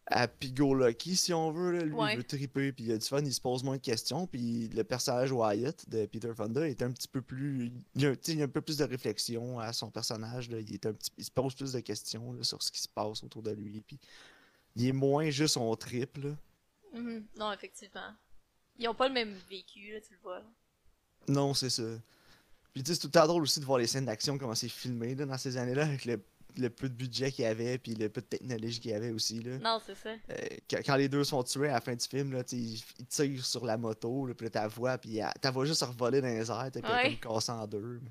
happy-go-lucky, 0.07 1.15
si 1.15 1.33
on 1.33 1.51
veut. 1.51 1.71
Là. 1.71 1.83
Lui, 1.83 1.93
Ouais. 1.93 2.13
il 2.13 2.17
veut 2.17 2.23
triper, 2.23 2.71
puis 2.71 2.85
il 2.85 2.91
a 2.91 2.97
du 2.97 3.05
fun, 3.05 3.19
il 3.21 3.33
se 3.33 3.39
pose 3.41 3.63
moins 3.63 3.77
de 3.77 3.81
questions. 3.81 4.27
Puis 4.27 4.67
le 4.69 4.83
personnage 4.83 5.31
Wyatt 5.31 5.87
de 5.89 6.05
Peter 6.05 6.31
Fonda 6.35 6.67
est 6.67 6.81
un 6.81 6.91
petit 6.91 7.07
peu 7.07 7.21
plus. 7.21 7.71
Il 7.95 8.01
y 8.01 8.05
a, 8.07 8.13
il 8.27 8.41
a 8.41 8.45
un 8.45 8.47
peu 8.47 8.61
plus 8.61 8.77
de 8.77 8.83
réflexion 8.83 9.59
à 9.59 9.71
son 9.71 9.89
personnage. 9.91 10.49
Là. 10.49 10.59
Il, 10.59 10.73
est 10.73 10.85
un 10.85 10.93
petit... 10.93 11.11
il 11.17 11.23
se 11.25 11.31
pose 11.31 11.55
plus 11.55 11.73
de 11.73 11.79
questions 11.79 12.33
là, 12.33 12.43
sur 12.43 12.61
ce 12.61 12.71
qui 12.71 12.81
se 12.81 12.89
passe 12.89 13.23
autour 13.23 13.43
de 13.43 13.51
lui. 13.51 13.81
Puis 13.81 13.99
il 14.75 14.87
est 14.87 14.91
moins 14.93 15.29
juste 15.29 15.53
son 15.55 15.73
trip. 15.75 16.17
Mhm. 16.93 17.25
Non, 17.37 17.51
effectivement. 17.51 18.13
Ils 18.77 18.87
ont 18.87 18.95
pas 18.95 19.07
le 19.07 19.13
même 19.13 19.33
vécu, 19.49 19.91
là, 19.93 19.99
tu 20.01 20.13
le 20.13 20.19
vois. 20.21 20.39
là. 20.39 20.45
Non, 21.27 21.53
c'est 21.53 21.69
ça. 21.69 21.83
Puis 22.73 22.83
tu 22.83 22.89
sais, 22.89 22.95
c'est 22.95 23.01
tout 23.01 23.07
le 23.07 23.11
temps 23.11 23.27
drôle 23.27 23.43
aussi 23.43 23.59
de 23.59 23.65
voir 23.65 23.77
les 23.79 23.87
scènes 23.87 24.05
d'action, 24.05 24.37
comment 24.37 24.55
c'est 24.55 24.69
filmé 24.69 25.15
là, 25.15 25.25
dans 25.25 25.37
ces 25.37 25.57
années-là, 25.57 25.83
avec 25.83 26.05
le, 26.05 26.23
le 26.57 26.69
peu 26.69 26.87
de 26.87 26.93
budget 26.93 27.31
qu'il 27.31 27.43
y 27.43 27.47
avait, 27.47 27.77
puis 27.77 27.93
le 27.95 28.09
peu 28.09 28.21
de 28.21 28.25
technologie 28.27 28.79
qu'il 28.79 28.91
y 28.91 28.93
avait 28.93 29.11
aussi. 29.11 29.41
Là. 29.41 29.57
Non, 29.57 29.81
c'est 29.85 29.95
ça. 29.95 30.09
Euh, 30.11 30.35
quand, 30.69 30.77
quand 30.85 30.95
les 30.95 31.09
deux 31.09 31.23
sont 31.23 31.43
tués 31.43 31.67
à 31.69 31.73
la 31.73 31.81
fin 31.81 31.93
du 31.95 32.05
film, 32.05 32.31
là, 32.31 32.43
ils, 32.51 32.75
ils 32.99 33.05
tirent 33.07 33.45
sur 33.45 33.65
la 33.65 33.77
moto, 33.77 34.25
là, 34.27 34.33
puis 34.33 34.45
là, 34.45 34.49
ta 34.51 34.67
voix, 34.67 34.97
puis 34.97 35.19
ta 35.41 35.51
voix 35.51 35.65
juste 35.65 35.83
revoler 35.83 36.21
dans 36.21 36.27
les 36.27 36.49
airs, 36.49 36.69
puis 36.71 36.81
elle 36.83 36.91
Ouais. 36.91 37.17
comme 37.21 37.33
cassée 37.35 37.51
en 37.51 37.67
deux. 37.67 38.01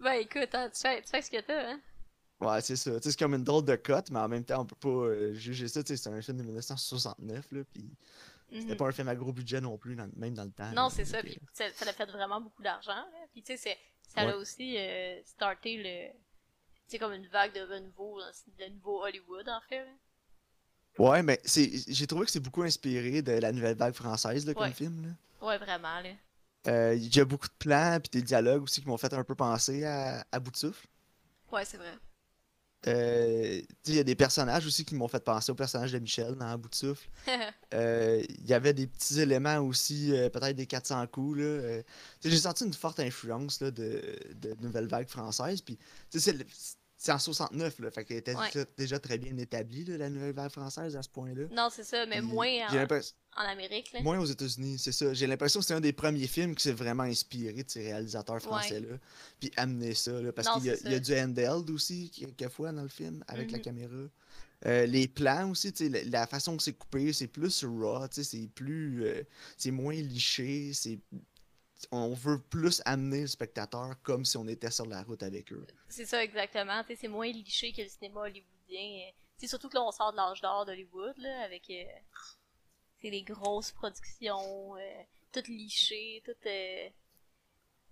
Ben 0.00 0.12
écoute, 0.12 0.54
hein, 0.54 0.70
tu, 0.72 0.80
fais, 0.80 1.02
tu 1.02 1.08
fais 1.08 1.22
ce 1.22 1.30
que 1.30 1.40
t'as, 1.40 1.72
hein. 1.72 1.80
Ouais, 2.40 2.60
c'est 2.60 2.76
ça. 2.76 2.92
C'est 3.02 3.18
comme 3.18 3.34
une 3.34 3.42
drôle 3.44 3.64
de 3.64 3.74
cote, 3.76 4.10
mais 4.10 4.20
en 4.20 4.28
même 4.28 4.44
temps, 4.44 4.62
on 4.62 4.64
peut 4.66 4.76
pas 4.76 4.88
euh, 4.88 5.34
juger 5.34 5.66
ça. 5.68 5.80
C'est 5.84 6.06
un 6.06 6.22
film 6.22 6.36
de 6.38 6.42
1969, 6.44 7.46
là, 7.52 7.60
puis 7.72 7.90
c'était 8.52 8.70
Mhm. 8.72 8.76
pas 8.76 8.86
un 8.88 8.92
film 8.92 9.08
à 9.08 9.16
gros 9.16 9.32
budget 9.32 9.60
non 9.60 9.76
plus, 9.76 9.96
dans- 9.96 10.08
même 10.16 10.34
dans 10.34 10.44
le 10.44 10.50
temps. 10.52 10.70
Non, 10.72 10.88
c'est 10.88 11.04
ça. 11.04 11.20
Puis 11.20 11.32
euh, 11.34 11.46
ça, 11.52 11.64
ça 11.74 11.90
a 11.90 11.92
fait 11.92 12.06
vraiment 12.06 12.40
beaucoup 12.40 12.62
d'argent. 12.62 13.04
Puis 13.32 13.42
tu 13.42 13.56
sais, 13.56 13.76
ça 14.14 14.24
Ouais. 14.24 14.32
a 14.32 14.36
aussi 14.36 14.76
euh, 14.78 15.20
starté 15.24 15.76
le. 15.78 16.98
Comme 16.98 17.12
une 17.12 17.26
vague 17.26 17.52
de 17.54 17.60
renouveau, 17.60 18.18
là, 18.18 18.30
de 18.58 18.72
nouveau 18.72 19.02
Hollywood, 19.04 19.46
en 19.48 19.60
fait. 19.68 19.84
là. 19.84 19.90
Ouais, 20.98 21.22
mais 21.22 21.38
c'est 21.44 21.70
j'ai 21.86 22.06
trouvé 22.06 22.24
que 22.24 22.30
c'est 22.30 22.40
beaucoup 22.40 22.62
inspiré 22.62 23.20
de 23.20 23.32
la 23.32 23.52
nouvelle 23.52 23.76
vague 23.76 23.92
française, 23.94 24.46
là, 24.46 24.54
comme 24.54 24.62
Ouais. 24.62 24.72
film. 24.72 25.02
Là. 25.02 25.46
Ouais, 25.46 25.58
vraiment, 25.58 26.00
là. 26.00 26.10
Euh, 26.66 26.94
Il 26.94 27.14
y 27.14 27.20
a 27.20 27.24
beaucoup 27.26 27.46
de 27.46 27.52
plans, 27.58 27.98
puis 28.00 28.08
des 28.20 28.22
dialogues 28.22 28.62
aussi 28.62 28.80
qui 28.80 28.88
m'ont 28.88 28.96
fait 28.96 29.12
un 29.12 29.22
peu 29.22 29.34
penser 29.34 29.84
à, 29.84 30.24
à 30.32 30.40
Bout 30.40 30.50
de 30.50 30.56
souffle. 30.56 30.86
Ouais, 31.52 31.64
c'est 31.66 31.76
vrai. 31.76 31.92
Euh, 32.86 33.60
il 33.86 33.94
y 33.94 33.98
a 33.98 34.04
des 34.04 34.14
personnages 34.14 34.64
aussi 34.66 34.84
qui 34.84 34.94
m'ont 34.94 35.08
fait 35.08 35.22
penser 35.22 35.50
au 35.50 35.54
personnage 35.54 35.92
de 35.92 35.98
Michel 35.98 36.36
dans 36.36 36.56
Bout 36.56 36.68
de 36.68 36.74
souffle. 36.74 37.08
Euh, 37.74 38.22
Il 38.30 38.46
y 38.46 38.54
avait 38.54 38.72
des 38.72 38.86
petits 38.86 39.20
éléments 39.20 39.58
aussi, 39.58 40.16
euh, 40.16 40.30
peut-être 40.30 40.56
des 40.56 40.64
400 40.64 41.06
coups. 41.08 41.38
J'ai 42.24 42.36
senti 42.38 42.64
une 42.64 42.72
forte 42.72 42.98
influence 42.98 43.60
là, 43.60 43.70
de, 43.70 44.00
de 44.36 44.56
nouvelle 44.62 44.86
vague 44.86 45.06
française. 45.06 45.60
Puis, 45.60 45.78
c'est 46.08 46.34
c'est 47.00 47.12
en 47.12 47.18
69, 47.18 47.78
là, 47.78 47.90
fait 47.92 48.04
qu'elle 48.04 48.16
était 48.18 48.34
Ouais. 48.34 48.66
déjà, 48.76 48.98
très 48.98 49.16
bien 49.18 49.36
établie, 49.38 49.84
là, 49.84 49.96
la 49.96 50.10
nouvelle 50.10 50.32
vague 50.34 50.50
française 50.50 50.96
à 50.96 51.02
ce 51.02 51.08
point-là. 51.08 51.44
non, 51.52 51.68
c'est 51.72 51.84
ça, 51.84 52.04
mais 52.06 52.18
Puis, 52.18 52.26
moins 52.26 52.48
en, 52.68 53.42
Amérique, 53.46 53.92
là. 53.92 54.02
Moins 54.02 54.18
aux 54.18 54.24
États-Unis, 54.26 54.78
c'est 54.80 54.90
ça. 54.90 55.14
J'ai 55.14 55.28
l'impression 55.28 55.60
que 55.60 55.66
c'est 55.66 55.74
un 55.74 55.80
des 55.80 55.92
premiers 55.92 56.26
films 56.26 56.56
qui 56.56 56.64
s'est 56.64 56.72
vraiment 56.72 57.04
inspiré 57.04 57.62
de 57.62 57.70
ces 57.70 57.82
réalisateurs 57.84 58.40
français-là. 58.42 58.96
Puis 59.38 59.52
amener 59.56 59.94
ça, 59.94 60.10
là, 60.20 60.32
parce 60.32 60.48
qu'il 60.50 60.64
y, 60.64 60.90
y 60.90 60.94
a 60.94 60.98
du 60.98 61.14
handheld 61.14 61.70
aussi, 61.70 62.10
quelquefois, 62.10 62.72
dans 62.72 62.82
le 62.82 62.88
film, 62.88 63.22
avec 63.28 63.52
la 63.52 63.58
Mhm. 63.58 63.64
caméra. 63.64 63.96
Euh, 64.66 64.86
les 64.86 65.06
plans 65.06 65.50
aussi, 65.50 65.72
tu 65.72 65.84
sais, 65.84 65.88
la, 65.88 66.02
la 66.20 66.26
façon 66.26 66.56
que 66.56 66.64
c'est 66.64 66.72
coupé, 66.72 67.12
c'est 67.12 67.28
plus 67.28 67.62
raw, 67.64 68.08
tu 68.08 68.16
sais, 68.16 68.24
c'est 68.24 68.48
plus... 68.48 69.04
euh, 69.04 69.22
c'est 69.56 69.70
moins 69.70 69.94
liché, 69.94 70.72
c'est... 70.74 70.98
On 71.92 72.12
veut 72.14 72.40
plus 72.40 72.82
amener 72.84 73.20
le 73.22 73.26
spectateur 73.28 73.94
comme 74.02 74.24
si 74.24 74.36
on 74.36 74.48
était 74.48 74.70
sur 74.70 74.86
la 74.86 75.02
route 75.02 75.22
avec 75.22 75.52
eux. 75.52 75.66
C'est 75.88 76.06
ça, 76.06 76.22
exactement. 76.24 76.82
C'est 76.96 77.08
moins 77.08 77.30
liché 77.30 77.72
que 77.72 77.82
le 77.82 77.88
cinéma 77.88 78.20
hollywoodien. 78.22 79.06
euh. 79.08 79.10
Tu 79.38 79.46
sais, 79.46 79.46
surtout 79.48 79.68
que 79.68 79.74
là, 79.76 79.84
on 79.84 79.92
sort 79.92 80.10
de 80.10 80.16
l'âge 80.16 80.40
d'or 80.40 80.66
d'Hollywood, 80.66 81.16
là, 81.18 81.42
avec 81.42 81.70
euh, 81.70 81.84
c'est 83.00 83.10
des 83.10 83.22
grosses 83.22 83.70
productions, 83.70 84.76
euh, 84.76 85.02
toutes 85.32 85.46
lichées, 85.46 86.20
toutes, 86.24 86.44
euh, 86.46 86.88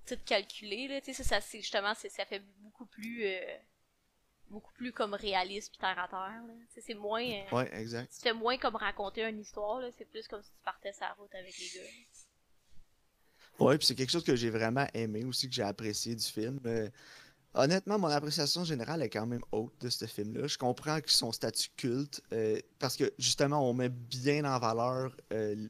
toutes 0.07 0.25
calculées, 0.25 0.89
là. 0.89 1.01
Ça, 1.13 1.23
ça, 1.23 1.41
c'est 1.41 1.61
justement, 1.61 1.95
ça 1.95 2.25
fait 2.27 2.43
beaucoup 2.59 2.87
plus, 2.87 3.25
euh, 3.27 3.57
beaucoup 4.51 4.73
plus 4.73 4.93
comme 4.93 5.15
réaliste 5.15 5.71
puis 5.71 5.79
terre 5.79 5.99
à 5.99 6.09
terre, 6.09 6.43
c'est 6.81 6.95
moins, 6.95 7.23
euh, 7.25 7.51
Ouais, 7.53 7.73
exact. 7.81 8.13
tu 8.13 8.21
fais 8.21 8.33
moins 8.33 8.59
comme 8.59 8.75
raconter 8.75 9.23
une 9.23 9.39
histoire, 9.39 9.79
là. 9.81 9.91
C'est 9.97 10.05
plus 10.07 10.27
comme 10.27 10.43
si 10.43 10.51
tu 10.51 10.59
partais 10.65 10.93
sa 10.93 11.13
route 11.13 11.33
avec 11.37 11.57
les 11.57 11.69
gars. 11.79 11.89
Ouais, 13.59 13.79
puis 13.79 13.87
c'est 13.87 13.95
quelque 13.95 14.11
chose 14.11 14.25
que 14.25 14.37
j'ai 14.37 14.51
vraiment 14.51 14.87
aimé 14.95 15.25
aussi, 15.25 15.49
que 15.49 15.55
j'ai 15.55 15.63
apprécié 15.63 16.15
du 16.15 16.25
film. 16.25 16.61
Euh, 16.67 16.89
Honnêtement, 17.55 17.99
mon 17.99 18.09
appréciation 18.09 18.65
générale 18.65 19.01
est 19.01 19.09
quand 19.09 19.25
même 19.25 19.41
haute 19.51 19.73
de 19.81 19.89
ce 19.89 20.05
film-là. 20.05 20.47
Je 20.47 20.59
comprends 20.59 21.01
que 21.01 21.11
son 21.11 21.33
statut 21.33 21.71
culte, 21.75 22.21
euh, 22.35 22.61
parce 22.79 22.97
que 22.97 23.11
justement, 23.19 23.67
on 23.67 23.73
met 23.73 23.89
bien 23.89 24.45
en 24.45 24.59
valeur 24.59 25.17
euh, 25.33 25.67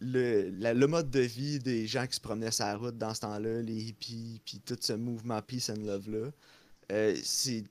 le, 0.00 0.86
mode 0.86 1.10
de 1.10 1.20
vie 1.20 1.58
des 1.58 1.86
gens 1.86 2.06
qui 2.06 2.16
se 2.16 2.20
promenaient 2.20 2.50
sur 2.50 2.64
la 2.64 2.76
route 2.78 2.96
dans 2.96 3.12
ce 3.12 3.20
temps-là, 3.20 3.60
les 3.60 3.88
hippies, 3.88 4.40
puis 4.46 4.60
tout 4.60 4.78
ce 4.80 4.94
mouvement 4.94 5.42
Peace 5.42 5.70
and 5.70 5.82
Love-là. 5.84 6.30
Si 7.22 7.66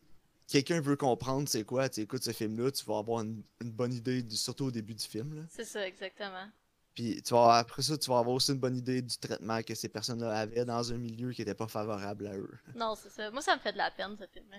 quelqu'un 0.48 0.80
veut 0.80 0.96
comprendre 0.96 1.50
c'est 1.50 1.64
quoi, 1.64 1.90
tu 1.90 2.02
écoutes 2.02 2.24
ce 2.24 2.32
film-là, 2.32 2.70
tu 2.72 2.86
vas 2.86 3.00
avoir 3.00 3.24
une, 3.24 3.42
une 3.62 3.72
bonne 3.72 3.94
idée, 3.94 4.22
du- 4.22 4.38
surtout 4.38 4.66
au 4.66 4.72
début 4.72 4.94
du 4.94 5.06
film. 5.06 5.46
C'est 5.50 5.66
ça, 5.66 5.88
exactement. 5.88 6.48
Puis 6.98 7.22
tu 7.22 7.36
vas, 7.36 7.58
après 7.58 7.84
ça, 7.84 7.96
tu 7.96 8.10
vas 8.10 8.18
avoir 8.18 8.36
aussi 8.38 8.52
une 8.52 8.58
bonne 8.58 8.76
idée 8.76 9.04
du 9.04 9.16
traitement 9.20 9.62
que 9.62 9.76
ces 9.76 9.88
personnes-là 9.88 10.36
avaient 10.36 10.66
dans 10.66 10.92
un 10.92 10.98
milieu 10.98 11.32
qui 11.32 11.42
n'était 11.42 11.54
pas 11.54 11.68
favorable 11.68 12.26
à 12.26 12.36
eux. 12.36 12.58
Non, 12.76 12.96
c'est 12.96 13.12
ça. 13.12 13.30
Moi, 13.30 13.44
ça 13.44 13.56
me 13.56 13.62
fait 13.62 13.72
de 13.72 13.78
la 13.78 13.92
peine, 13.92 14.18
ce 14.18 14.26
film-là. 14.26 14.58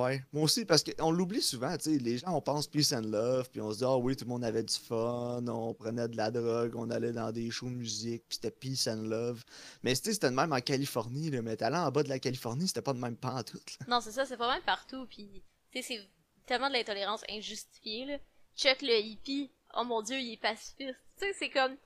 Ouais, 0.00 0.22
moi 0.32 0.44
aussi, 0.44 0.64
parce 0.64 0.84
qu'on 0.84 1.10
l'oublie 1.10 1.42
souvent, 1.42 1.76
tu 1.76 1.90
sais, 1.90 1.98
les 1.98 2.18
gens, 2.18 2.36
on 2.36 2.40
pense 2.40 2.68
peace 2.68 2.92
and 2.92 3.00
love, 3.00 3.50
puis 3.50 3.60
on 3.60 3.72
se 3.72 3.78
dit, 3.78 3.84
ah 3.84 3.96
oui, 3.96 4.14
tout 4.14 4.26
le 4.26 4.28
monde 4.28 4.44
avait 4.44 4.62
du 4.62 4.74
fun, 4.76 5.44
on 5.48 5.74
prenait 5.74 6.06
de 6.06 6.16
la 6.16 6.30
drogue, 6.30 6.76
on 6.76 6.88
allait 6.88 7.10
dans 7.10 7.32
des 7.32 7.50
shows 7.50 7.70
de 7.70 7.74
musique, 7.74 8.22
puis 8.28 8.36
c'était 8.36 8.52
peace 8.52 8.86
and 8.86 9.02
love. 9.02 9.42
Mais 9.82 9.96
tu 9.96 10.02
sais, 10.04 10.12
c'était 10.12 10.30
de 10.30 10.36
même 10.36 10.52
en 10.52 10.60
Californie, 10.60 11.30
là, 11.30 11.42
mais 11.42 11.56
t'allais 11.56 11.78
en 11.78 11.90
bas 11.90 12.04
de 12.04 12.10
la 12.10 12.20
Californie, 12.20 12.68
c'était 12.68 12.82
pas 12.82 12.92
de 12.92 13.00
même 13.00 13.16
pantoute, 13.16 13.76
là. 13.80 13.86
Non, 13.88 14.00
c'est 14.00 14.12
ça, 14.12 14.24
c'est 14.24 14.36
pas 14.36 14.52
même 14.54 14.62
partout, 14.62 15.04
puis 15.06 15.42
tu 15.72 15.82
sais, 15.82 15.82
c'est 15.82 16.08
tellement 16.46 16.68
de 16.68 16.74
l'intolérance 16.74 17.24
injustifiée, 17.28 18.04
là. 18.04 18.18
Check 18.54 18.82
le 18.82 19.00
hippie, 19.00 19.50
oh 19.74 19.82
mon 19.84 20.02
dieu, 20.02 20.20
il 20.20 20.34
est 20.34 20.40
pacifiste. 20.40 20.94
Tu 21.18 21.26
sais, 21.26 21.32
c'est 21.38 21.50
comme... 21.50 21.76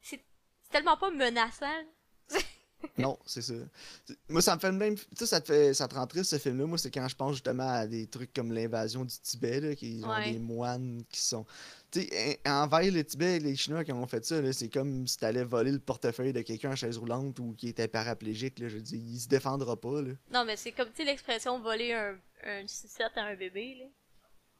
C'est 0.00 0.22
tellement 0.70 0.96
pas 0.96 1.10
menaçant. 1.10 1.66
Non, 2.96 3.18
c'est 3.26 3.42
ça. 3.42 3.54
Moi, 4.28 4.40
ça 4.40 4.54
me 4.54 4.60
fait 4.60 4.70
le 4.70 4.76
même. 4.76 4.94
Tu 4.94 5.04
sais, 5.16 5.26
ça 5.26 5.40
te 5.40 5.46
fait. 5.52 5.74
Ça 5.74 5.88
te 5.88 5.96
rend 5.96 6.06
triste 6.06 6.30
ce 6.30 6.38
film-là. 6.38 6.64
Moi, 6.64 6.78
c'est 6.78 6.92
quand 6.92 7.08
je 7.08 7.16
pense 7.16 7.32
justement 7.32 7.68
à 7.68 7.88
des 7.88 8.06
trucs 8.06 8.32
comme 8.32 8.52
l'invasion 8.52 9.04
du 9.04 9.18
Tibet, 9.18 9.60
là, 9.60 9.74
qui 9.74 10.00
ont 10.04 10.08
Ouais. 10.08 10.32
des 10.32 10.38
moines 10.38 11.02
qui 11.10 11.20
sont. 11.20 11.44
Tu 11.90 12.02
sais, 12.02 12.40
en- 12.46 12.62
envahir 12.62 12.92
le 12.92 13.02
Tibet, 13.02 13.40
les 13.40 13.56
Chinois 13.56 13.82
qui 13.82 13.90
ont 13.90 14.06
fait 14.06 14.24
ça, 14.24 14.52
c'est 14.52 14.68
comme 14.68 15.08
si 15.08 15.16
t'allais 15.18 15.42
voler 15.42 15.72
le 15.72 15.80
portefeuille 15.80 16.32
de 16.32 16.42
quelqu'un 16.42 16.70
en 16.70 16.76
chaise 16.76 16.98
roulante 16.98 17.40
ou 17.40 17.52
qui 17.54 17.68
était 17.68 17.88
paraplégique, 17.88 18.60
là. 18.60 18.68
Je 18.68 18.76
veux 18.76 18.82
dire, 18.82 19.00
il 19.00 19.18
se 19.18 19.26
défendra 19.26 19.74
pas, 19.74 20.00
là. 20.00 20.12
Non, 20.32 20.44
mais 20.44 20.56
c'est 20.56 20.70
comme, 20.70 20.90
tu 20.90 20.98
sais, 20.98 21.04
l'expression 21.04 21.58
voler 21.60 21.92
un, 21.94 22.16
un 22.44 22.64
sucette 22.68 23.16
à 23.16 23.24
un 23.24 23.34
bébé, 23.34 23.74
là. 23.80 23.86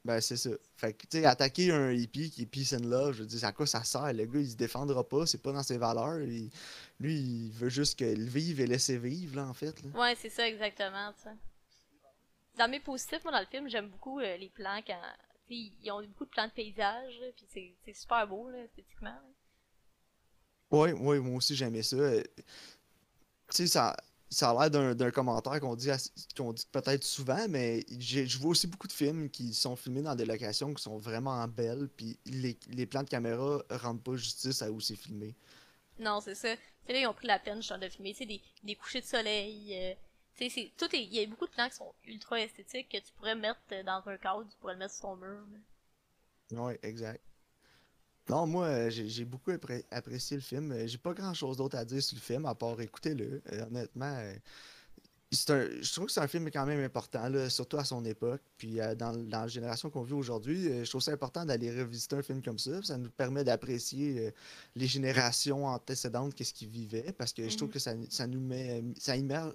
Ben, 0.05 0.21
c'est 0.21 0.37
ça. 0.37 0.51
Fait 0.77 0.95
que, 0.95 1.07
tu 1.07 1.19
sais, 1.19 1.25
attaquer 1.27 1.71
un 1.73 1.91
hippie 1.93 2.31
qui 2.31 2.43
est 2.43 2.47
peace 2.47 2.73
and 2.73 2.85
love, 2.87 3.13
je 3.15 3.21
veux 3.23 3.27
dire, 3.27 3.45
à 3.45 3.53
quoi 3.53 3.67
ça 3.67 3.85
sert? 3.85 4.13
Le 4.13 4.25
gars, 4.25 4.41
il 4.41 4.51
se 4.51 4.57
défendra 4.57 5.07
pas, 5.07 5.27
c'est 5.27 5.43
pas 5.43 5.53
dans 5.53 5.63
ses 5.63 5.77
valeurs. 5.77 6.21
il- 6.23 6.51
Lui, 7.01 7.15
il 7.21 7.51
veut 7.53 7.69
juste 7.69 7.99
que 7.99 8.05
le 8.05 8.25
vivre 8.25 8.61
et 8.61 8.67
laisser 8.67 8.97
vivre, 8.97 9.37
là, 9.37 9.47
en 9.47 9.55
fait, 9.55 9.83
là. 9.83 9.91
Ouais, 10.01 10.15
c'est 10.15 10.31
ça, 10.31 10.49
exactement, 10.49 11.13
tu 11.15 11.25
sais. 11.25 11.37
Dans 12.57 12.69
mes 12.71 12.81
positifs, 12.81 13.23
moi, 13.25 13.33
dans 13.33 13.41
le 13.41 13.47
film, 13.47 13.69
j'aime 13.69 13.89
beaucoup 13.89 14.19
euh, 14.21 14.37
les 14.37 14.49
plans 14.49 14.81
quand... 14.87 15.01
tu 15.49 15.55
sais, 15.55 15.73
ils 15.83 15.91
ont 15.93 16.03
beaucoup 16.03 16.25
de 16.25 16.31
plans 16.31 16.47
de 16.47 16.53
paysage, 16.53 17.19
là, 17.21 17.27
puis 17.37 17.47
c'est 17.53 17.75
c'est 17.85 17.93
super 17.95 18.27
beau, 18.27 18.49
là, 18.51 18.59
esthétiquement. 18.65 19.11
là. 19.11 19.23
Ouais, 20.71 20.93
ouais, 20.93 21.19
moi 21.19 21.37
aussi 21.37 21.55
j'aimais 21.55 21.83
ça. 21.83 21.97
Euh, 21.97 22.23
Tu 23.51 23.57
sais, 23.57 23.67
ça, 23.67 23.97
ça 24.31 24.51
a 24.51 24.69
l'air 24.69 24.95
d'un 24.95 25.11
commentaire 25.11 25.59
qu'on 25.61 25.75
dit, 25.75 25.91
qu'on 26.37 26.53
dit 26.53 26.67
peut-être 26.71 27.05
souvent, 27.05 27.49
mais 27.49 27.85
je 27.99 28.39
vois 28.39 28.51
aussi 28.51 28.67
beaucoup 28.67 28.87
de 28.87 28.93
films 28.93 29.31
qui 29.31 29.55
sont 29.55 29.77
filmés 29.77 30.03
dans 30.03 30.15
des 30.15 30.27
locations 30.27 30.75
qui 30.75 30.83
sont 30.83 30.99
vraiment 30.99 31.47
belles, 31.49 31.89
puis 31.97 32.19
les, 32.27 32.59
les 32.69 32.87
plans 32.87 33.03
de 33.03 33.09
caméra 33.09 33.63
rendent 33.71 34.03
pas 34.03 34.17
justice 34.17 34.63
à 34.63 34.71
où 34.71 34.81
c'est 34.81 34.97
filmé. 34.97 35.35
Non, 35.99 36.21
c'est 36.21 36.35
ça. 36.35 36.55
Tu 36.57 36.63
sais, 36.87 36.93
là, 36.93 37.01
ils 37.01 37.07
ont 37.07 37.15
pris 37.15 37.27
la 37.27 37.39
peine, 37.39 37.63
genre, 37.63 37.79
de 37.79 37.89
filmer, 37.89 38.13
tu 38.13 38.19
sais, 38.19 38.27
des, 38.27 38.43
des 38.63 38.75
couchers 38.75 39.01
de 39.01 39.07
soleil, 39.07 39.75
euh, 39.75 39.95
tu 40.37 40.45
sais, 40.45 40.51
c'est... 40.51 40.73
Tout 40.77 40.95
est... 40.95 41.03
Il 41.03 41.15
y 41.15 41.21
a 41.21 41.27
beaucoup 41.27 41.47
de 41.47 41.51
plans 41.51 41.69
qui 41.69 41.77
sont 41.77 41.93
ultra 42.05 42.41
esthétiques 42.41 42.89
que 42.89 42.99
tu 42.99 43.13
pourrais 43.15 43.35
mettre 43.35 43.61
dans 43.85 44.03
un 44.07 44.17
cadre, 44.17 44.45
tu 44.49 44.57
pourrais 44.59 44.75
le 44.75 44.79
mettre 44.79 44.95
sur 44.95 45.03
ton 45.03 45.17
mur, 45.17 45.43
là. 45.53 46.63
Ouais, 46.63 46.79
exact. 46.83 47.21
Non, 48.31 48.47
moi, 48.47 48.67
euh, 48.67 48.91
j'ai 48.91 49.25
beaucoup 49.25 49.51
appré- 49.53 49.85
apprécié 49.91 50.37
le 50.37 50.43
film. 50.43 50.73
Euh, 50.73 50.87
J'ai 50.87 50.99
pas 50.99 51.15
grand-chose 51.15 51.57
d'autre 51.57 51.77
à 51.77 51.85
dire 51.85 52.03
sur 52.03 52.17
le 52.17 52.21
film, 52.21 52.47
à 52.47 52.55
part 52.55 52.81
écoutez-le. 52.81 53.41
Euh, 53.53 53.67
honnêtement, 53.67 54.19
c'est 55.31 55.51
un, 55.51 55.69
je 55.83 55.93
trouve 55.93 56.07
que 56.07 56.13
c'est 56.13 56.21
un 56.21 56.27
film 56.29 56.51
quand 56.51 56.65
même 56.65 56.83
important, 56.83 57.29
là, 57.29 57.51
surtout 57.51 57.77
à 57.79 57.85
son 57.85 58.05
époque. 58.05 58.41
Puis 58.57 58.81
euh, 58.81 58.95
dans, 58.95 59.13
dans 59.13 59.41
la 59.43 59.47
génération 59.49 59.91
qu'on 59.91 60.03
vit 60.03 60.15
aujourd'hui, 60.15 60.69
euh, 60.69 60.85
je 60.85 60.91
trouve 60.91 61.03
ça 61.03 61.13
important 61.13 61.45
d'aller 61.45 61.71
revisiter 61.71 62.17
un 62.17 62.23
film 62.23 62.43
comme 62.43 62.59
ça. 62.59 62.83
Ça 62.83 62.97
nous 62.99 63.11
permet 63.11 63.45
d'apprécier 63.45 64.27
euh, 64.27 64.31
les 64.75 64.87
générations 64.87 65.67
antécédentes, 65.67 66.35
qu'est-ce 66.35 66.55
qu'ils 66.55 66.69
vivaient, 66.71 67.13
parce 67.13 67.33
que 67.33 67.49
je 67.49 67.57
trouve 67.57 67.69
Mhm. 67.69 67.75
que 67.75 67.79
ça, 67.79 67.93
ça 68.11 68.27
nous 68.27 68.41
met, 68.41 68.83
ça 68.99 69.17
immerge 69.17 69.55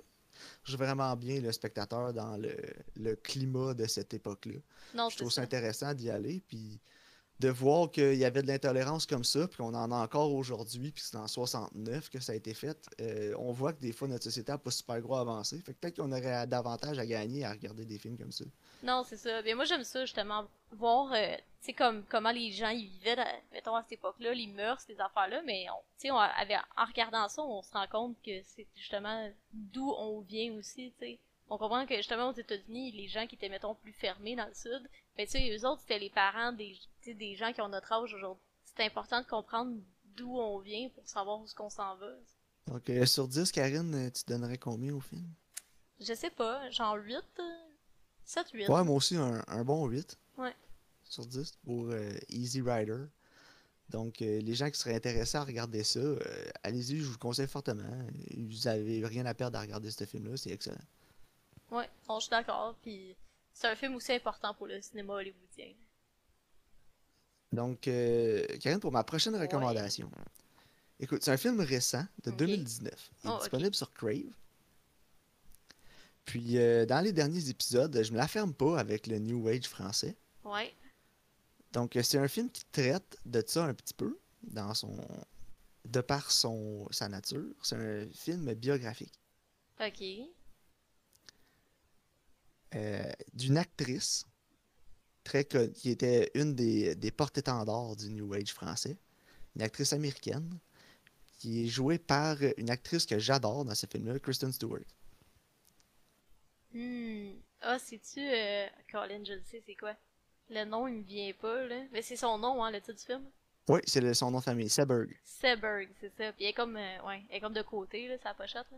vraiment 0.67 1.15
bien 1.15 1.39
le 1.41 1.51
spectateur 1.51 2.13
dans 2.13 2.37
le, 2.37 2.55
le 2.97 3.15
climat 3.15 3.73
de 3.73 3.85
cette 3.85 4.13
époque-là. 4.13 4.59
Je 5.09 5.17
trouve 5.17 5.29
ça 5.31 5.35
ça. 5.37 5.41
intéressant 5.43 5.93
d'y 5.93 6.09
aller, 6.09 6.41
puis 6.47 6.79
de 7.39 7.49
voir 7.49 7.91
qu'il 7.91 8.15
y 8.15 8.25
avait 8.25 8.41
de 8.41 8.47
l'intolérance 8.47 9.05
comme 9.05 9.23
ça, 9.23 9.47
puis 9.47 9.57
qu'on 9.57 9.73
en 9.73 9.91
a 9.91 9.95
encore 9.95 10.31
aujourd'hui, 10.33 10.91
puis 10.91 11.03
c'est 11.03 11.17
en 11.17 11.27
69 11.27 12.09
que 12.09 12.19
ça 12.19 12.31
a 12.31 12.35
été 12.35 12.53
fait. 12.53 12.77
euh, 13.01 13.33
on 13.37 13.51
voit 13.51 13.73
que 13.73 13.81
des 13.81 13.91
fois 13.91 14.07
notre 14.07 14.23
société 14.23 14.51
n'a 14.51 14.57
pas 14.57 14.71
super 14.71 15.01
gros 15.01 15.15
avancé. 15.15 15.57
Fait 15.61 15.73
que 15.73 15.79
peut-être 15.79 15.97
qu'on 15.97 16.11
aurait 16.11 16.47
davantage 16.47 16.97
à 16.99 17.05
gagner 17.05 17.43
à 17.43 17.51
regarder 17.51 17.85
des 17.85 17.97
films 17.97 18.17
comme 18.17 18.31
ça. 18.31 18.45
Non, 18.83 19.03
c'est 19.07 19.17
ça. 19.17 19.41
Mais 19.43 19.53
moi, 19.55 19.65
j'aime 19.65 19.83
ça, 19.83 20.05
justement, 20.05 20.45
voir, 20.71 21.11
euh, 21.13 21.35
comme, 21.77 22.03
comment 22.09 22.31
les 22.31 22.51
gens 22.51 22.69
ils 22.69 22.87
vivaient, 22.87 23.15
mettons, 23.51 23.75
à 23.75 23.81
cette 23.83 23.93
époque-là, 23.93 24.33
les 24.33 24.47
mœurs, 24.47 24.79
ces 24.81 24.99
affaires-là, 24.99 25.41
mais, 25.45 25.65
on- 25.69 26.09
on 26.13 26.17
avait- 26.17 26.55
en 26.77 26.85
regardant 26.85 27.27
ça, 27.29 27.41
on 27.41 27.61
se 27.61 27.71
rend 27.71 27.87
compte 27.87 28.15
que 28.25 28.41
c'est 28.43 28.67
justement 28.75 29.29
d'où 29.53 29.91
on 29.97 30.19
vient 30.21 30.53
aussi, 30.53 30.91
tu 30.99 31.05
sais. 31.05 31.19
On 31.49 31.57
comprend 31.57 31.85
que, 31.85 31.95
justement, 31.97 32.29
aux 32.29 32.33
États-Unis, 32.33 32.91
les 32.91 33.07
gens 33.07 33.27
qui 33.27 33.35
étaient, 33.35 33.49
mettons, 33.49 33.75
plus 33.75 33.91
fermés 33.93 34.35
dans 34.35 34.47
le 34.47 34.53
Sud, 34.53 34.89
ben, 35.17 35.25
tu 35.25 35.33
sais, 35.33 35.55
eux 35.55 35.67
autres, 35.67 35.81
c'était 35.81 35.99
les 35.99 36.09
parents 36.09 36.51
des, 36.53 36.75
des 37.05 37.35
gens 37.35 37.51
qui 37.53 37.61
ont 37.61 37.69
notre 37.69 37.91
âge 37.91 38.13
aujourd'hui. 38.13 38.43
C'est 38.63 38.83
important 38.85 39.21
de 39.21 39.27
comprendre 39.27 39.75
d'où 40.15 40.37
on 40.39 40.59
vient 40.59 40.89
pour 40.89 41.07
savoir 41.07 41.39
où 41.41 41.43
est-ce 41.45 41.53
qu'on 41.55 41.69
s'en 41.69 41.95
va. 41.97 42.07
Donc, 42.67 42.89
euh, 42.89 43.05
sur 43.05 43.27
10, 43.27 43.51
Karine, 43.51 43.93
euh, 43.93 44.09
tu 44.09 44.23
donnerais 44.25 44.57
combien 44.57 44.93
au 44.93 44.99
film? 45.01 45.27
Je 45.99 46.13
sais 46.13 46.31
pas, 46.31 46.69
genre 46.71 46.95
8, 46.95 47.17
euh, 47.39 47.43
7, 48.23 48.47
8. 48.53 48.69
Ouais, 48.69 48.83
moi 48.83 48.95
aussi, 48.95 49.15
un, 49.17 49.43
un 49.47 49.63
bon 49.63 49.85
8 49.87 50.17
Ouais. 50.37 50.55
sur 51.03 51.25
10 51.25 51.57
pour 51.65 51.89
euh, 51.91 52.09
Easy 52.29 52.61
Rider. 52.61 53.03
Donc, 53.89 54.21
euh, 54.21 54.39
les 54.39 54.55
gens 54.55 54.71
qui 54.71 54.79
seraient 54.79 54.95
intéressés 54.95 55.37
à 55.37 55.43
regarder 55.43 55.83
ça, 55.83 55.99
allez-y, 56.63 56.97
je 56.99 57.03
vous 57.05 57.11
le 57.11 57.17
conseille 57.17 57.47
fortement. 57.47 57.83
Vous 58.37 58.67
avez 58.67 59.05
rien 59.05 59.25
à 59.25 59.33
perdre 59.35 59.57
à 59.59 59.61
regarder 59.61 59.91
ce 59.91 60.05
film-là, 60.05 60.35
c'est 60.37 60.49
excellent. 60.51 60.77
Ouais, 61.73 61.89
bon, 62.07 62.19
je 62.19 62.25
suis 62.25 62.29
d'accord. 62.29 62.75
Puis 62.81 63.15
c'est 63.51 63.67
un 63.67 63.75
film 63.75 63.95
aussi 63.95 64.13
important 64.13 64.53
pour 64.53 64.67
le 64.67 64.81
cinéma 64.81 65.13
hollywoodien. 65.13 65.73
Donc, 67.51 67.87
euh, 67.87 68.45
Karine, 68.59 68.79
pour 68.79 68.91
ma 68.91 69.03
prochaine 69.03 69.35
recommandation. 69.35 70.09
Écoute, 70.99 71.23
c'est 71.23 71.31
un 71.31 71.37
film 71.37 71.59
récent 71.59 72.05
de 72.23 72.31
Ok. 72.31 72.37
2019. 72.37 73.11
Il 73.23 73.29
est 73.29 73.33
Oh, 73.33 73.37
disponible 73.39 73.75
sur 73.75 73.91
Crave. 73.93 74.31
Puis, 76.25 76.57
euh, 76.57 76.85
dans 76.85 77.01
les 77.01 77.11
derniers 77.11 77.49
épisodes, 77.49 78.01
je 78.01 78.11
me 78.11 78.17
la 78.17 78.27
ferme 78.27 78.53
pas 78.53 78.79
avec 78.79 79.07
le 79.07 79.19
New 79.19 79.47
Age 79.49 79.67
français. 79.67 80.15
Ouais. 80.45 80.73
Donc, 81.73 81.95
euh, 81.95 82.03
c'est 82.03 82.17
un 82.17 82.27
film 82.27 82.49
qui 82.49 82.63
traite 82.71 83.17
de 83.25 83.43
ça 83.45 83.65
un 83.65 83.73
petit 83.73 83.93
peu, 83.93 84.17
dans 84.43 84.73
son... 84.73 84.95
de 85.85 86.01
par 86.01 86.31
son... 86.31 86.87
sa 86.91 87.09
nature. 87.09 87.53
C'est 87.61 87.75
un 87.75 88.07
film 88.13 88.53
biographique 88.53 89.19
Ok. 89.79 90.01
Euh, 92.75 93.11
d'une 93.33 93.57
actrice 93.57 94.25
très 95.23 95.45
qui 95.45 95.89
était 95.89 96.31
une 96.33 96.53
des, 96.55 96.95
des 96.95 97.11
porte-étendards 97.11 97.95
du 97.95 98.09
New 98.09 98.33
Age 98.33 98.53
français, 98.53 98.97
une 99.55 99.61
actrice 99.61 99.93
américaine, 99.93 100.59
qui 101.39 101.63
est 101.63 101.67
jouée 101.67 101.97
par 101.97 102.37
une 102.57 102.69
actrice 102.69 103.05
que 103.05 103.19
j'adore 103.19 103.65
dans 103.65 103.75
ce 103.75 103.85
film-là, 103.85 104.19
Kristen 104.19 104.51
Stewart. 104.51 104.85
Hmm. 106.73 107.33
Ah, 107.61 107.79
c'est-tu. 107.79 108.19
Euh... 108.19 108.67
Colin, 108.91 109.23
je 109.23 109.33
le 109.33 109.41
sais, 109.43 109.61
c'est 109.65 109.75
quoi? 109.75 109.95
Le 110.49 110.65
nom, 110.65 110.87
il 110.87 110.95
me 110.95 111.03
vient 111.03 111.31
pas, 111.39 111.65
là. 111.67 111.83
Mais 111.91 112.01
c'est 112.01 112.15
son 112.17 112.37
nom, 112.37 112.63
hein, 112.63 112.71
le 112.71 112.81
titre 112.81 112.97
du 112.99 113.05
film? 113.05 113.23
Oui, 113.69 113.79
c'est 113.85 114.01
le- 114.01 114.13
son 114.13 114.31
nom 114.31 114.39
de 114.39 114.43
famille, 114.43 114.69
Seberg. 114.69 115.15
Seberg, 115.23 115.89
c'est 116.01 116.11
ça. 116.17 116.33
Puis 116.33 116.43
elle 116.43 116.49
est 116.49 116.53
comme. 116.53 116.75
euh, 116.75 117.01
Ouais, 117.05 117.23
elle 117.29 117.37
est 117.37 117.39
comme 117.39 117.53
de 117.53 117.61
côté, 117.61 118.07
là, 118.07 118.17
sa 118.21 118.33
pochette, 118.33 118.67
là. 118.71 118.77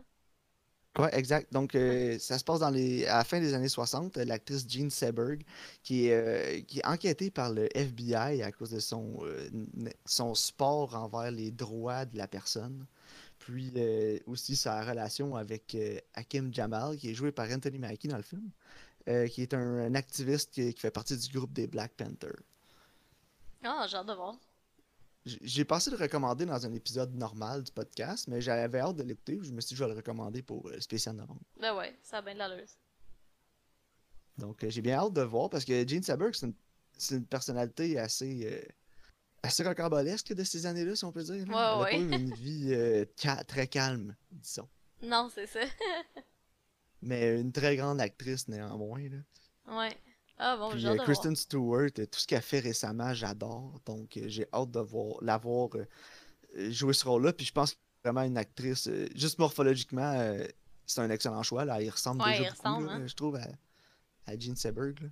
Ouais, 0.98 1.10
exact. 1.12 1.52
Donc, 1.52 1.74
euh, 1.74 2.18
ça 2.18 2.38
se 2.38 2.44
passe 2.44 2.60
dans 2.60 2.70
les... 2.70 3.04
à 3.06 3.18
la 3.18 3.24
fin 3.24 3.38
des 3.38 3.52
années 3.52 3.68
60. 3.68 4.16
euh, 4.16 4.24
L'actrice 4.24 4.64
Jean 4.66 4.88
Seberg, 4.90 5.42
qui 5.82 6.06
est, 6.06 6.14
euh, 6.14 6.60
qui 6.62 6.78
est 6.78 6.86
enquêtée 6.86 7.30
par 7.30 7.52
le 7.52 7.68
FBI 7.76 8.42
à 8.42 8.50
cause 8.50 8.70
de 8.70 8.80
son, 8.80 9.18
euh, 9.22 9.48
son 10.06 10.34
sport 10.34 10.94
envers 10.96 11.30
les 11.30 11.50
droits 11.50 12.06
de 12.06 12.16
la 12.16 12.26
personne. 12.26 12.86
Puis 13.38 13.72
aussi 14.26 14.56
sa 14.56 14.82
relation 14.82 15.36
avec 15.36 15.76
Hakim 16.14 16.52
Jamal, 16.52 16.96
qui 16.96 17.10
est 17.10 17.14
joué 17.14 17.30
par 17.30 17.48
Anthony 17.48 17.78
Mackie 17.78 18.08
dans 18.08 18.16
le 18.16 18.22
film, 18.24 18.50
qui 19.30 19.42
est 19.42 19.54
un, 19.54 19.60
un 19.60 19.94
activiste 19.94 20.50
qui, 20.52 20.74
qui 20.74 20.80
fait 20.80 20.90
partie 20.90 21.16
du 21.16 21.28
groupe 21.28 21.52
des 21.52 21.68
Black 21.68 21.92
Panthers. 21.96 22.40
Ah, 23.62 23.86
j'ai 23.88 23.96
hâte 23.96 24.06
de 24.06 24.14
voir. 24.14 24.36
J'ai 25.26 25.64
pensé 25.64 25.90
le 25.90 25.96
recommander 25.96 26.46
dans 26.46 26.64
un 26.64 26.72
épisode 26.72 27.14
normal 27.14 27.64
du 27.64 27.72
podcast, 27.72 28.28
mais 28.28 28.40
j'avais 28.40 28.78
hâte 28.78 28.96
de 28.96 29.02
l'écouter. 29.02 29.38
Je 29.42 29.52
me 29.52 29.60
suis 29.60 29.70
dit, 29.70 29.76
je 29.76 29.84
vais 29.84 29.90
le 29.90 29.96
recommander 29.96 30.42
pour 30.42 30.68
le 30.68 30.80
spécial 30.80 31.16
novembre. 31.16 31.40
Ben 31.60 31.76
ouais, 31.76 31.94
ça 32.02 32.18
a 32.18 32.22
bien 32.22 32.34
de. 32.34 32.64
Donc, 34.38 34.64
j'ai 34.68 34.82
bien 34.82 34.98
hâte 34.98 35.12
de 35.12 35.22
voir 35.22 35.50
parce 35.50 35.64
que 35.64 35.86
Gene 35.86 36.02
Saberg, 36.02 36.34
c'est 36.34 36.46
une, 36.46 36.54
une, 37.10 37.26
personnalité 37.26 37.98
assez 37.98 38.64
assez 39.46 39.62
rocambolesque 39.64 40.34
de 40.34 40.44
ces 40.44 40.66
années-là, 40.66 40.94
si 40.96 41.04
on 41.04 41.12
peut 41.12 41.22
dire. 41.22 41.34
Ouais, 41.34 41.42
Elle 41.42 41.48
ouais. 41.48 41.54
a 41.54 41.84
pas 41.84 41.96
eu 41.96 42.12
une 42.12 42.34
vie 42.34 42.70
euh, 42.72 43.04
très 43.46 43.66
calme, 43.66 44.14
disons. 44.30 44.68
Non, 45.02 45.30
c'est 45.32 45.46
ça. 45.46 45.60
Mais 47.02 47.40
une 47.40 47.52
très 47.52 47.76
grande 47.76 48.00
actrice 48.00 48.48
néanmoins. 48.48 49.08
Là. 49.08 49.78
Ouais. 49.78 49.96
Ah 50.38 50.56
bon, 50.56 50.70
euh, 50.74 50.96
Kristen 50.98 51.34
Stewart, 51.34 51.90
euh, 51.98 52.06
tout 52.06 52.18
ce 52.18 52.26
qu'elle 52.26 52.38
a 52.38 52.42
fait 52.42 52.60
récemment, 52.60 53.14
j'adore. 53.14 53.80
Donc 53.86 54.18
j'ai 54.26 54.46
hâte 54.52 54.70
de 54.70 54.80
voir, 54.80 55.16
la 55.22 55.38
voir 55.38 55.70
jouer 56.54 56.92
ce 56.92 57.06
rôle-là. 57.06 57.32
Puis 57.32 57.46
je 57.46 57.52
pense 57.52 57.72
que 57.72 57.78
vraiment 58.04 58.22
une 58.22 58.36
actrice, 58.36 58.88
juste 59.14 59.38
morphologiquement, 59.38 60.36
c'est 60.84 61.00
un 61.00 61.10
excellent 61.10 61.42
choix. 61.42 61.64
Là. 61.64 61.80
Il 61.80 61.90
ressemble 61.90 62.24
déjà 62.24 62.42
beaucoup, 62.44 62.56
ressemble, 62.56 62.88
hein. 62.88 63.06
je 63.06 63.14
trouve, 63.14 63.36
à, 63.36 63.46
à 64.26 64.38
Gene 64.38 64.56
Seberg. 64.56 65.10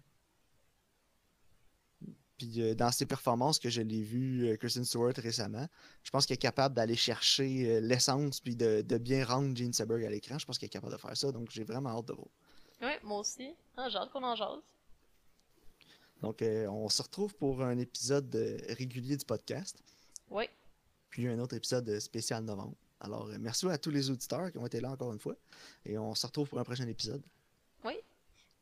Puis 2.39 2.63
euh, 2.63 2.75
dans 2.75 2.91
ses 2.91 3.07
performances 3.07 3.59
que 3.59 3.71
je 3.71 3.81
l'ai 3.81 4.03
vu, 4.03 4.49
euh, 4.49 4.57
Kristen 4.57 4.85
Stewart 4.85 5.13
récemment, 5.17 5.67
je 6.03 6.11
pense 6.11 6.27
qu'elle 6.27 6.35
est 6.35 6.39
capable 6.39 6.75
d'aller 6.75 6.97
chercher 6.97 7.77
euh, 7.77 7.81
l'essence 7.81 8.41
puis 8.41 8.57
de, 8.57 8.83
bien 8.99 9.25
rendre 9.25 9.57
Gene 9.57 9.73
Seberg 9.73 10.05
à 10.05 10.11
l'écran. 10.11 10.39
Je 10.39 10.45
pense 10.45 10.59
qu'elle 10.59 10.67
est 10.67 10.71
capable 10.71 10.93
de 10.93 10.99
faire 10.99 11.17
ça, 11.17 11.31
donc 11.31 11.51
j'ai 11.51 11.65
vraiment 11.65 11.91
hâte 11.91 12.07
de 12.07 12.15
voir. 12.15 12.29
Oui, 12.83 12.93
moi 13.03 13.21
aussi. 13.21 13.55
Ah, 13.77 13.89
j'ai 13.89 13.99
hâte 13.99 14.11
qu'on 14.11 14.25
en 14.25 14.35
jase. 14.35 14.61
Donc 16.23 16.43
on 16.43 16.89
se 16.89 17.03
retrouve 17.03 17.35
pour 17.35 17.63
un 17.63 17.79
épisode 17.79 18.35
régulier 18.69 19.17
du 19.17 19.25
podcast. 19.25 19.83
Oui. 20.31 20.45
Puis 21.11 21.29
un 21.29 21.39
autre 21.39 21.55
épisode 21.57 21.99
spécial 22.01 22.45
novembre. 22.45 22.77
Alors 23.01 23.29
merci 23.39 23.69
à 23.69 23.77
tous 23.77 23.91
les 23.91 24.11
auditeurs 24.11 24.51
qui 24.51 24.59
ont 24.59 24.67
été 24.67 24.81
là 24.81 24.91
encore 24.91 25.13
une 25.13 25.21
fois. 25.21 25.37
Et 25.85 25.99
on 25.99 26.15
se 26.15 26.27
retrouve 26.27 26.49
pour 26.49 26.59
un 26.59 26.65
prochain 26.65 26.89
épisode. 26.89 27.23
Oui. 27.85 27.95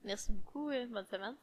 Merci 0.05 0.33
beaucoup. 0.33 0.67
bonne 0.69 1.07
semaine. 1.07 1.37